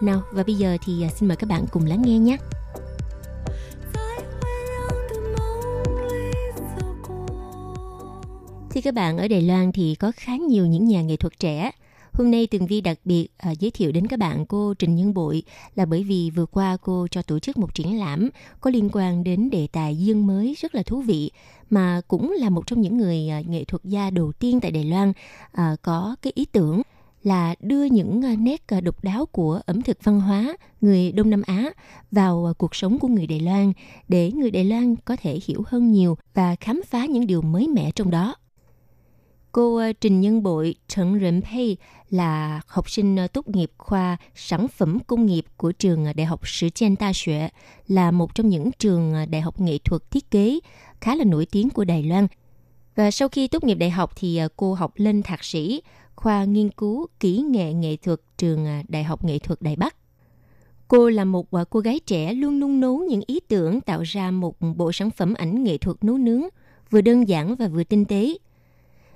[0.00, 2.36] Nào và bây giờ thì à, xin mời các bạn cùng lắng nghe nhé.
[8.70, 11.70] Thì các bạn ở Đài Loan thì có khá nhiều những nhà nghệ thuật trẻ
[12.14, 15.14] Hôm nay Tường Vi đặc biệt à, giới thiệu đến các bạn cô Trình Nhân
[15.14, 15.42] Bội
[15.74, 19.24] là bởi vì vừa qua cô cho tổ chức một triển lãm có liên quan
[19.24, 21.30] đến đề tài dương mới rất là thú vị
[21.70, 24.84] mà cũng là một trong những người à, nghệ thuật gia đầu tiên tại Đài
[24.84, 25.12] Loan
[25.52, 26.82] à, có cái ý tưởng
[27.22, 31.30] là đưa những à, nét à, độc đáo của ẩm thực văn hóa người Đông
[31.30, 31.70] Nam Á
[32.10, 33.72] vào à, cuộc sống của người Đài Loan
[34.08, 37.68] để người Đài Loan có thể hiểu hơn nhiều và khám phá những điều mới
[37.68, 38.34] mẻ trong đó.
[39.54, 41.76] Cô ờ, Trình Nhân Bội Trần Rịnh Pei
[42.10, 46.26] là học sinh ờ, tốt nghiệp khoa sản phẩm công nghiệp của trường ờ, Đại
[46.26, 47.48] học Sử Chen Ta Xuệ,
[47.86, 50.58] là một trong những trường đại học nghệ thuật thiết kế
[51.00, 52.26] khá là nổi tiếng của Đài Loan.
[52.94, 55.82] Và sau khi tốt nghiệp đại học thì cô học lên thạc sĩ
[56.16, 59.96] khoa nghiên cứu kỹ nghệ nghệ thuật trường Đại học Nghệ thuật Đài Bắc.
[60.88, 64.56] Cô là một cô gái trẻ luôn nung nấu những ý tưởng tạo ra một
[64.76, 66.42] bộ sản phẩm ảnh nghệ thuật nấu nướng
[66.90, 68.34] vừa đơn giản và vừa tinh tế.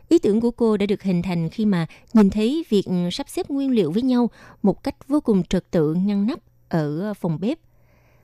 [0.08, 3.50] Ý tưởng của cô đã được hình thành khi mà nhìn thấy việc sắp xếp
[3.50, 4.30] nguyên liệu với nhau
[4.62, 6.38] một cách vô cùng trật tự ngăn nắp
[6.68, 7.58] ở phòng bếp.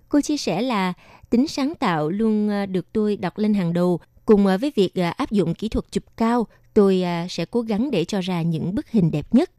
[0.08, 0.92] Cô chia sẻ là
[1.30, 4.00] tính sáng tạo luôn ờ, được tôi đặt lên hàng đầu.
[4.24, 7.90] Cùng ờ, với việc ờ, áp dụng kỹ thuật chụp cao, tôi sẽ cố gắng
[7.90, 9.50] để cho ra những bức hình đẹp nhất.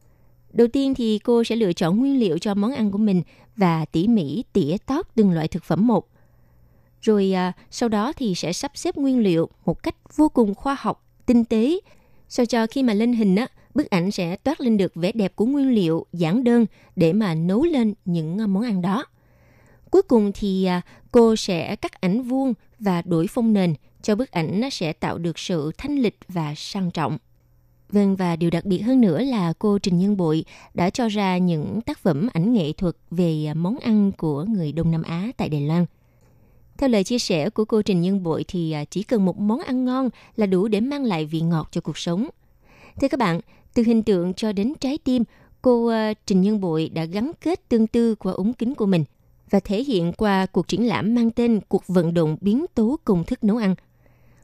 [0.52, 3.22] Đầu tiên thì cô sẽ lựa chọn nguyên liệu cho món ăn của mình
[3.56, 6.08] và tỉ mỉ tỉa tót từng loại thực phẩm một.
[7.00, 7.34] Rồi
[7.70, 11.44] sau đó thì sẽ sắp xếp nguyên liệu một cách vô cùng khoa học, tinh
[11.44, 11.80] tế
[12.28, 15.36] sao cho khi mà lên hình á, bức ảnh sẽ toát lên được vẻ đẹp
[15.36, 16.66] của nguyên liệu giản đơn
[16.96, 19.04] để mà nấu lên những à, món ăn đó.
[19.90, 24.30] Cuối cùng thì à, cô sẽ cắt ảnh vuông và đổi phông nền cho bức
[24.30, 27.18] ảnh nó sẽ tạo được sự thanh lịch và sang trọng.
[27.88, 31.38] Vâng và điều đặc biệt hơn nữa là cô Trình Nhân Bội đã cho ra
[31.38, 35.28] những tác phẩm ảnh nghệ thuật về à, món ăn của người Đông Nam Á
[35.36, 35.86] tại Đài Loan.
[36.78, 39.60] Theo lời chia sẻ của cô Trình Nhân Bội thì à, chỉ cần một món
[39.60, 42.28] ăn ngon là đủ để mang lại vị ngọt cho cuộc sống.
[43.00, 43.40] Thưa các bạn,
[43.74, 45.24] từ hình tượng cho đến trái tim,
[45.62, 49.04] cô à, Trình Nhân Bội đã gắn kết tương tư qua ống kính của mình
[49.50, 53.24] và thể hiện qua cuộc triển lãm mang tên Cuộc vận động biến tố công
[53.24, 53.74] thức nấu ăn.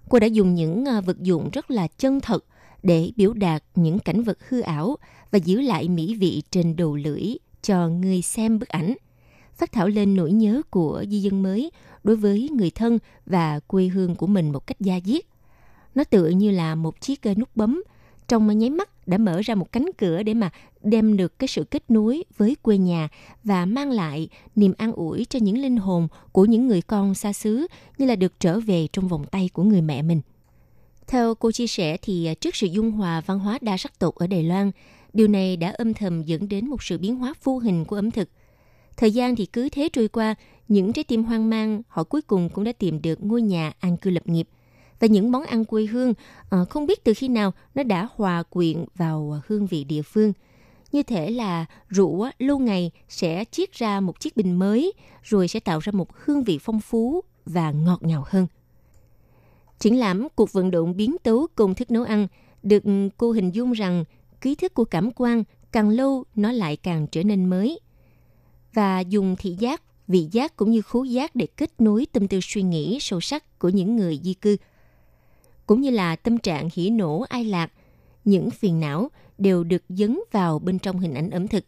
[0.09, 2.45] Cô đã dùng những à, vật dụng rất là chân thật
[2.83, 4.97] để biểu đạt những cảnh vật hư ảo
[5.31, 7.23] và giữ lại mỹ vị trên đầu lưỡi
[7.63, 8.95] cho người xem bức ảnh
[9.55, 11.71] phát thảo lên nỗi nhớ của di dân mới
[12.05, 15.25] đối với người thân và quê hương của mình một cách da diết.
[15.95, 17.83] Nó tựa như là một chiếc ờ, nút bấm
[18.29, 20.51] trong nháy mắt đã mở ra một cánh cửa để mà
[20.83, 23.09] đem được cái sự kết nối với quê nhà
[23.45, 27.33] và mang lại niềm an ủi cho những linh hồn của những người con xa
[27.33, 27.67] xứ
[27.99, 30.21] như là được trở về trong vòng tay của người mẹ mình.
[31.07, 34.15] Theo cô chia sẻ thì ờ, trước sự dung hòa văn hóa đa sắc tộc
[34.15, 34.71] ở Đài Loan,
[35.13, 38.11] điều này đã âm thầm dẫn đến một sự biến hóa vô hình của ẩm
[38.11, 38.29] thực–
[38.97, 40.35] Thời gian thì cứ thế trôi qua,
[40.69, 43.97] những trái tim hoang mang, họ cuối cùng cũng đã tìm được ngôi nhà an
[43.97, 44.49] cư lập nghiệp.
[45.01, 46.15] Và những món ăn quê hương,
[46.49, 50.33] ờ, không biết từ khi nào nó đã hòa quyện vào hương vị địa phương.
[50.93, 55.61] Như thể là rượu lâu ngày sẽ chiết ra một chiếc bình mới, rồi sẽ
[55.61, 58.47] tạo ra một hương vị phong phú và ngọt ngào hơn.
[59.79, 62.29] Triển lãm cuộc vận động biến tấu công thức nấu ăn
[62.63, 62.83] được
[63.17, 64.05] cô hình dung rằng
[64.41, 67.81] ký thức của cảm quan càng lâu nó lại càng trở nên mới.
[68.75, 72.41] Và dùng thị giác, vị giác cũng như khứu giác để kết nối tâm tư
[72.43, 74.57] suy nghĩ sâu sắc của những người di cư.
[75.67, 77.73] Cũng như là tâm trạng hỉ nổ ai lạc,
[78.25, 81.65] những phiền não đều được dấn vào bên trong hình ảnh ẩm thực.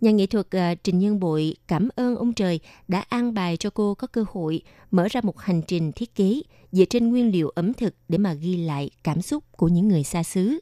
[0.00, 3.70] Nhà nghệ thuật uh, Trình Nhân Bội cảm ơn ông trời đã an bài cho
[3.70, 6.42] cô có cơ hội mở ra một hành trình thiết kế
[6.72, 10.04] dựa trên nguyên liệu ẩm thực để mà ghi lại cảm xúc của những người
[10.04, 10.58] xa xứ.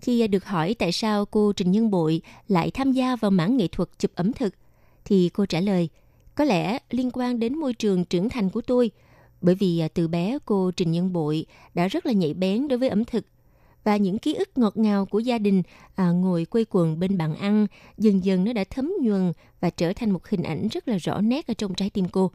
[0.00, 3.56] Khi ờ, được hỏi tại sao cô Trình Nhân Bội lại tham gia vào mảng
[3.56, 4.54] nghệ thuật chụp ẩm thực,
[5.04, 5.88] thì cô trả lời,
[6.34, 8.90] có lẽ liên quan đến môi trường trưởng thành của tôi,
[9.40, 12.78] bởi vì à, từ bé cô Trình Nhân Bội đã rất là nhạy bén đối
[12.78, 13.24] với ẩm thực
[13.84, 15.62] và những ký ức ngọt ngào của gia đình
[15.94, 17.66] à, ngồi quây quần bên bàn ăn
[17.98, 21.20] dần dần nó đã thấm nhuần và trở thành một hình ảnh rất là rõ
[21.20, 22.30] nét ở trong trái tim cô.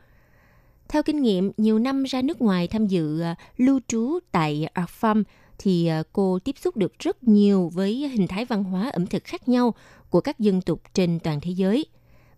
[0.90, 4.90] Theo kinh nghiệm nhiều năm ra nước ngoài tham dự à, lưu trú tại Art
[5.02, 5.24] Farm
[5.58, 9.24] thì à, cô tiếp xúc được rất nhiều với hình thái văn hóa ẩm thực
[9.24, 9.74] khác nhau
[10.10, 11.86] của các dân tộc trên toàn thế giới.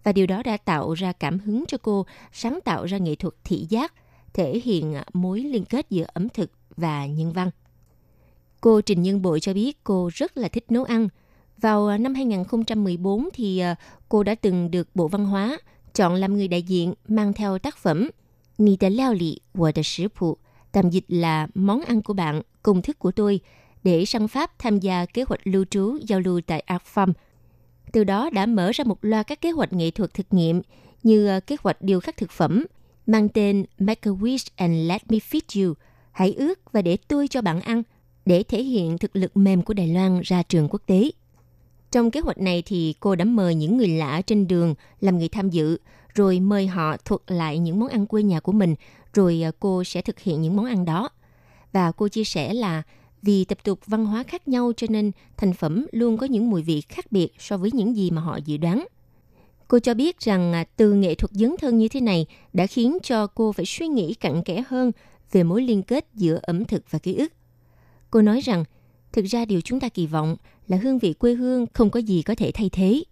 [0.03, 3.33] Và điều đó đã tạo ra cảm hứng cho cô sáng tạo ra nghệ thuật
[3.43, 3.93] thị giác,
[4.33, 7.49] thể hiện à, mối liên kết giữa ẩm thực và nhân văn.
[8.61, 11.07] Cô Trình Nhân Bội cho biết cô rất là thích nấu ăn.
[11.57, 13.75] Vào à, năm 2014 thì à,
[14.09, 15.57] cô đã từng được Bộ Văn hóa
[15.93, 18.09] chọn làm người đại diện mang theo tác phẩm
[18.59, 20.37] Nì de leo Lì, Wo de Shi Pu,
[20.71, 23.39] tạm dịch là món ăn của bạn, công thức của tôi,
[23.83, 27.13] để sang Pháp tham gia kế hoạch lưu trú giao lưu tại Art Farm.
[27.91, 30.61] Từ đó đã mở ra một loạt các kế hoạch nghệ thuật thực nghiệm
[31.03, 32.65] như ờ, kế hoạch điều khắc thực phẩm
[33.07, 35.73] mang tên Make a Wish and Let Me Feed You,
[36.11, 37.83] hãy ước và để tôi cho bạn ăn,
[38.25, 41.11] để thể hiện thực lực mềm của Đài Loan ra trường quốc tế.
[41.91, 45.29] Trong kế hoạch này thì cô đã mời những người lạ trên đường làm người
[45.29, 45.77] tham dự,
[46.13, 48.75] rồi mời họ thuật lại những món ăn quê nhà của mình,
[49.13, 51.09] rồi ờ, cô sẽ thực hiện những món ăn đó.
[51.71, 52.83] Và cô chia sẻ là
[53.22, 56.61] vì tập tục văn hóa khác nhau cho nên thành phẩm luôn có những mùi
[56.61, 58.86] vị khác biệt so với những gì mà họ dự đoán.
[59.67, 62.97] Cô cho biết rằng à, từ nghệ thuật dấn thân như thế này đã khiến
[63.03, 64.91] cho cô phải suy nghĩ cặn kẽ hơn
[65.32, 67.34] về mối liên kết giữa ẩm thực và ký ức.
[68.11, 68.63] Cô nói rằng,
[69.11, 70.36] thực ra điều chúng ta kỳ vọng
[70.67, 73.03] là hương vị quê hương không có gì có thể thay thế.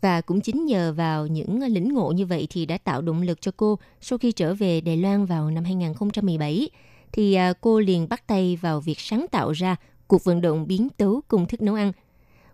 [0.00, 3.40] Và cũng chính nhờ vào những lĩnh ngộ như vậy thì đã tạo động lực
[3.40, 6.70] cho cô sau khi trở về Đài Loan vào năm 2017
[7.12, 10.88] thì à, cô liền bắt tay vào việc sáng tạo ra cuộc vận động biến
[10.96, 11.92] tấu công thức nấu ăn.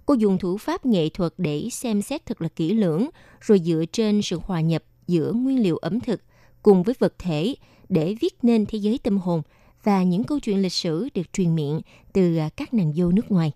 [0.06, 3.08] Cô dùng thủ pháp nghệ thuật để xem xét thật là kỹ lưỡng,
[3.40, 6.20] rồi dựa trên sự hòa nhập giữa nguyên liệu ẩm thực
[6.62, 7.54] cùng với vật thể
[7.88, 9.42] để viết nên thế giới tâm hồn
[9.82, 11.80] và những câu chuyện lịch sử được truyền miệng
[12.12, 13.52] từ à, các nàng dâu nước ngoài.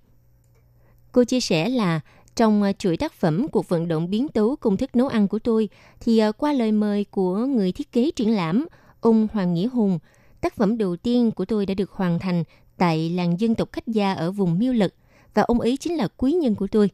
[1.12, 2.00] Cô chia sẻ là
[2.36, 5.38] trong à, chuỗi tác phẩm cuộc vận động biến tấu công thức nấu ăn của
[5.38, 5.68] tôi
[6.00, 8.66] thì qua lời mời của người thiết kế triển lãm
[9.00, 9.98] ông Hoàng Nghĩa Hùng,
[10.40, 12.44] tác phẩm đầu tiên của tôi đã được hoàn thành
[12.76, 14.94] tại làng dân tộc khách gia ở vùng Miêu Lực
[15.34, 16.90] và ông ấy chính là quý nhân của tôi.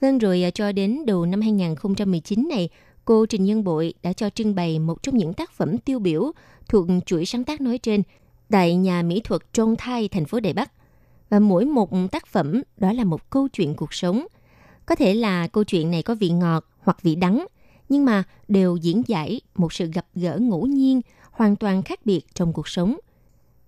[0.00, 2.68] Vâng rồi à, cho đến đầu năm 2019 này,
[3.04, 6.32] cô Trình Nhân Bội đã cho trưng bày một trong những tác phẩm tiêu biểu
[6.68, 8.02] thuộc chuỗi sáng tác nói trên
[8.50, 10.72] tại nhà mỹ thuật Trong Thai, thành phố Đài Bắc.
[11.30, 14.26] Và mỗi một tác phẩm đó là một câu chuyện cuộc sống.
[14.86, 17.46] Có thể là câu chuyện này có vị ngọt hoặc vị đắng,
[17.88, 21.00] nhưng mà đều diễn giải một sự gặp gỡ ngẫu nhiên
[21.40, 22.96] hoàn toàn khác biệt trong cuộc sống.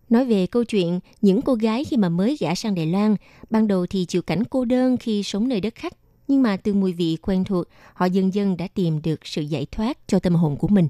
[0.09, 3.17] Nói về câu chuyện những cô gái khi mà mới gả sang Đài Loan,
[3.51, 5.93] ban đầu thì chịu cảnh cô đơn khi sống nơi đất khách,
[6.29, 9.67] nhưng mà từ mùi vị quen thuộc, họ dần dần đã tìm được sự giải
[9.73, 10.89] thoát cho tâm hồn của mình.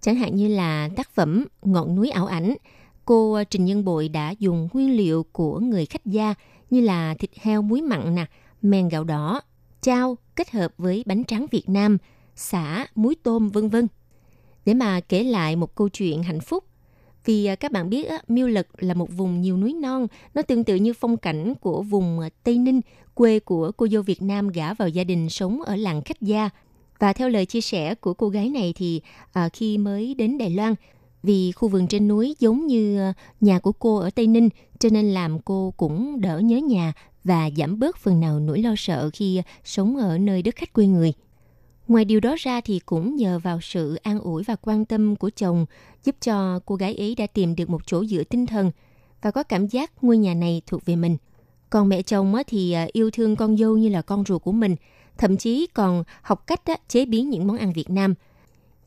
[0.00, 2.54] Chẳng hạn như là tác phẩm Ngọn núi ảo ảnh,
[3.04, 6.34] cô Trình Nhân Bội đã dùng nguyên liệu của người khách gia
[6.70, 8.26] như là thịt heo muối mặn nè,
[8.62, 9.40] men gạo đỏ,
[9.80, 11.98] chao kết hợp với bánh tráng Việt Nam,
[12.36, 13.88] xả, muối tôm vân vân
[14.66, 16.64] để mà kể lại một câu chuyện hạnh phúc.
[17.24, 20.64] Vì à, các bạn biết Miêu Lực là một vùng nhiều núi non, nó tương
[20.64, 22.80] tự như phong cảnh của vùng à, Tây Ninh,
[23.14, 26.50] quê của cô dâu Việt Nam gả vào gia đình sống ở làng khách gia.
[26.98, 29.00] Và theo lời chia sẻ của cô gái này thì
[29.32, 30.74] à, khi mới đến Đài Loan,
[31.22, 34.48] vì khu vườn trên núi giống như à, nhà của cô ở Tây Ninh,
[34.78, 36.92] cho nên làm cô cũng đỡ nhớ nhà
[37.24, 40.86] và giảm bớt phần nào nỗi lo sợ khi sống ở nơi đất khách quê
[40.86, 41.12] người.
[41.88, 45.30] Ngoài điều đó ra thì cũng nhờ vào sự an ủi và quan tâm của
[45.30, 45.66] chồng
[46.04, 48.70] giúp cho cô gái ấy đã tìm được một chỗ dựa tinh thần
[49.22, 51.16] và có cảm giác ngôi nhà này thuộc về mình.
[51.70, 54.76] Còn mẹ chồng thì à, yêu thương con dâu như là con ruột của mình
[55.18, 58.14] thậm chí còn học cách chế biến những món ăn Việt Nam.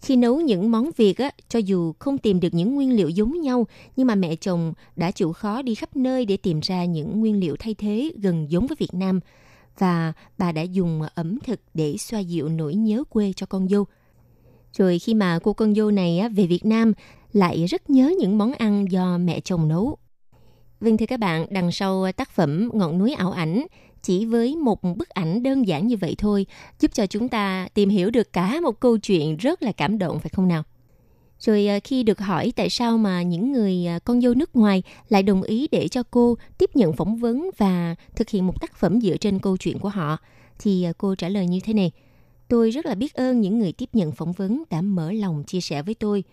[0.01, 1.17] Khi nấu những món Việt
[1.49, 5.11] cho dù không tìm được những nguyên liệu giống nhau, nhưng mà mẹ chồng đã
[5.11, 8.67] chịu khó đi khắp nơi để tìm ra những nguyên liệu thay thế gần giống
[8.67, 9.19] với Việt Nam.
[9.79, 13.85] Và bà đã dùng ẩm thực để xoa dịu nỗi nhớ quê cho con dâu.
[14.73, 16.93] Rồi khi mà cô con dâu này về Việt Nam
[17.33, 19.97] lại rất nhớ những món ăn do mẹ chồng nấu.
[20.79, 23.65] Vâng thưa các bạn, đằng sau tác phẩm Ngọn núi ảo ảnh
[24.01, 26.45] chỉ với một bức ảnh đơn giản như vậy thôi
[26.79, 30.19] giúp cho chúng ta tìm hiểu được cả một câu chuyện rất là cảm động
[30.19, 30.63] phải không nào?
[31.39, 34.83] Rồi à, khi được hỏi tại sao mà những người à, con dâu nước ngoài
[35.09, 38.75] lại đồng ý để cho cô tiếp nhận phỏng vấn và thực hiện một tác
[38.75, 40.17] phẩm dựa trên câu chuyện của họ,
[40.59, 41.91] thì à, cô trả lời như thế này.
[42.47, 45.61] Tôi rất là biết ơn những người tiếp nhận phỏng vấn đã mở lòng chia
[45.61, 46.23] sẻ với tôi.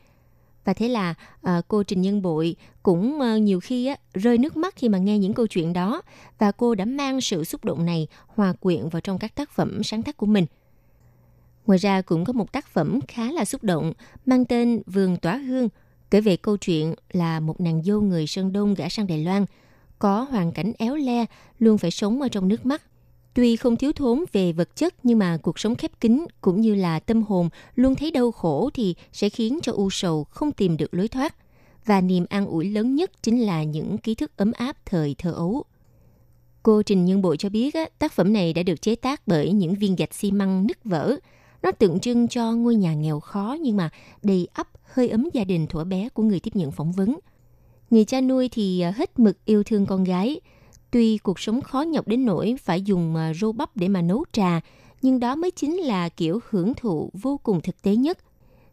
[0.65, 4.57] Và thế là à, cô Trình Nhân Bội cũng à, nhiều khi á, rơi nước
[4.57, 6.03] mắt khi mà nghe những câu chuyện đó
[6.39, 9.83] và cô đã mang sự xúc động này hòa quyện vào trong các tác phẩm
[9.83, 10.47] sáng tác của mình.
[11.67, 13.93] Ngoài ra cũng có một tác phẩm khá là xúc động
[14.27, 15.69] mang tên Vườn Tỏa Hương
[16.11, 19.47] kể về câu chuyện là một nàng dâu người Sơn Đông gả sang Đài Loan
[19.99, 21.25] có hoàn cảnh éo le
[21.59, 22.83] luôn phải sống ở trong nước mắt
[23.35, 26.75] Tuy không thiếu thốn về vật chất nhưng mà cuộc sống khép kín cũng như
[26.75, 30.77] là tâm hồn luôn thấy đau khổ thì sẽ khiến cho u sầu không tìm
[30.77, 31.35] được lối thoát.
[31.87, 35.33] Và niềm an ủi lớn nhất chính là những ký thức ấm áp thời thơ
[35.33, 35.65] ấu.
[36.63, 39.53] Cô Trình Nhân Bội cho biết á, tác phẩm này đã được chế tác bởi
[39.53, 41.17] những viên gạch xi măng nứt vỡ.
[41.63, 43.91] Nó tượng trưng cho ngôi nhà nghèo khó nhưng mà
[44.23, 47.19] đầy ắp hơi ấm gia đình thuở bé của người tiếp nhận phỏng vấn.
[47.91, 50.41] Người cha nuôi thì à, hết mực yêu thương con gái,
[50.93, 54.25] Tuy cuộc sống khó nhọc đến nỗi phải dùng à, rô bắp để mà nấu
[54.33, 54.61] trà,
[55.03, 58.19] nhưng đó mới chính là kiểu hưởng thụ vô cùng thực tế nhất.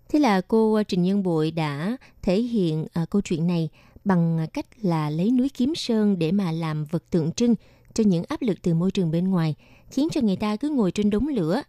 [0.09, 3.69] Thế là cô à, Trình Nhân Bội đã thể hiện uh, câu chuyện này
[4.05, 7.55] bằng cách là lấy núi Kiếm Sơn để mà làm vật tượng trưng
[7.93, 9.55] cho những áp lực từ môi trường bên ngoài,
[9.91, 11.61] khiến cho người ta cứ ngồi trên đống lửa,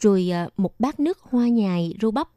[0.00, 2.28] rồi ờ, một bát nước hoa nhài rô bắp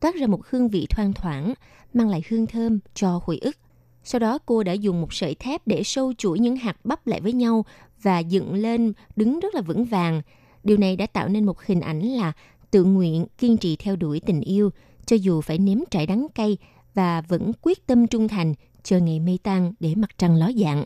[0.00, 1.54] toát ra một hương vị thoang thoảng,
[1.94, 3.56] mang lại hương thơm cho hồi ức.
[4.04, 7.20] Sau đó cô đã dùng một sợi thép để sâu chuỗi những hạt bắp lại
[7.20, 7.64] với nhau
[8.02, 10.22] và dựng lên đứng rất là vững vàng.
[10.64, 12.32] Điều này đã tạo nên một hình ảnh là
[12.70, 14.70] tự nguyện kiên trì theo đuổi tình yêu
[15.06, 16.56] cho dù phải nếm trải đắng cay
[16.94, 20.84] và vẫn quyết tâm trung thành chờ ngày mây tan để mặt trăng ló dạng.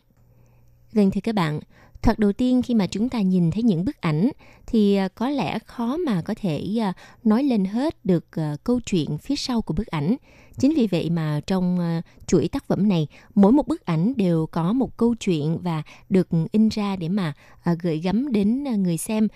[0.92, 1.60] Vâng thưa các bạn,
[2.02, 4.30] Thoạt đầu tiên khi mà chúng ta nhìn thấy những bức ảnh
[4.66, 6.92] thì à, có lẽ khó mà có thể à,
[7.24, 10.16] nói lên hết được à, câu chuyện phía sau của bức ảnh.
[10.58, 11.78] Chính vì vậy mà trong
[12.26, 16.28] chuỗi tác phẩm này, mỗi một bức ảnh đều có một câu chuyện và được
[16.52, 17.34] in ra để mà
[17.82, 19.28] gửi gắm đến người xem.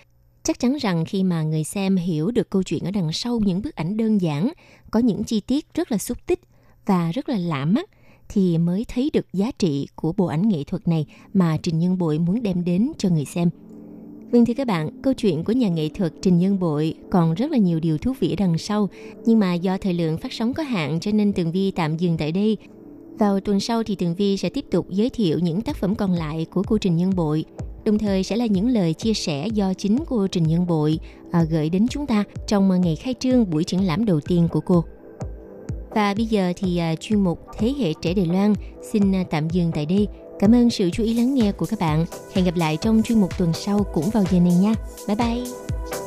[0.43, 3.61] Chắc chắn rằng khi mà người xem hiểu được câu chuyện ở đằng sau những
[3.61, 4.51] bức ảnh đơn giản,
[4.91, 6.39] có những chi tiết rất là xúc tích
[6.85, 7.89] và rất là lạ mắt
[8.29, 11.97] thì mới thấy được giá trị của bộ ảnh nghệ thuật này mà Trình Nhân
[11.97, 13.49] Bội muốn đem đến cho người xem.
[14.31, 17.51] Vâng thưa các bạn, câu chuyện của nhà nghệ thuật Trình Nhân Bội còn rất
[17.51, 18.89] là nhiều điều thú vị đằng sau,
[19.25, 22.17] nhưng mà do thời lượng phát sóng có hạn cho nên Tường Vi tạm dừng
[22.17, 22.57] tại đây.
[23.19, 26.11] Vào tuần sau thì Tường Vi sẽ tiếp tục giới thiệu những tác phẩm còn
[26.11, 27.45] lại của cô Trình Nhân Bội,
[27.85, 30.99] đồng thời sẽ là những lời chia sẻ do chính cô Trình Nhân Bội
[31.31, 34.59] à, gửi đến chúng ta trong ngày khai trương buổi triển lãm đầu tiên của
[34.59, 34.83] cô.
[35.97, 38.53] Và bây giờ thì à, chuyên mục Thế hệ trẻ Đài Loan
[38.91, 40.07] xin à, tạm dừng tại đây.
[40.39, 42.05] Cảm ơn sự chú ý lắng nghe của các bạn.
[42.33, 44.73] Hẹn gặp lại trong chuyên mục tuần sau cũng vào giờ này nha.
[45.07, 46.06] Bye bye!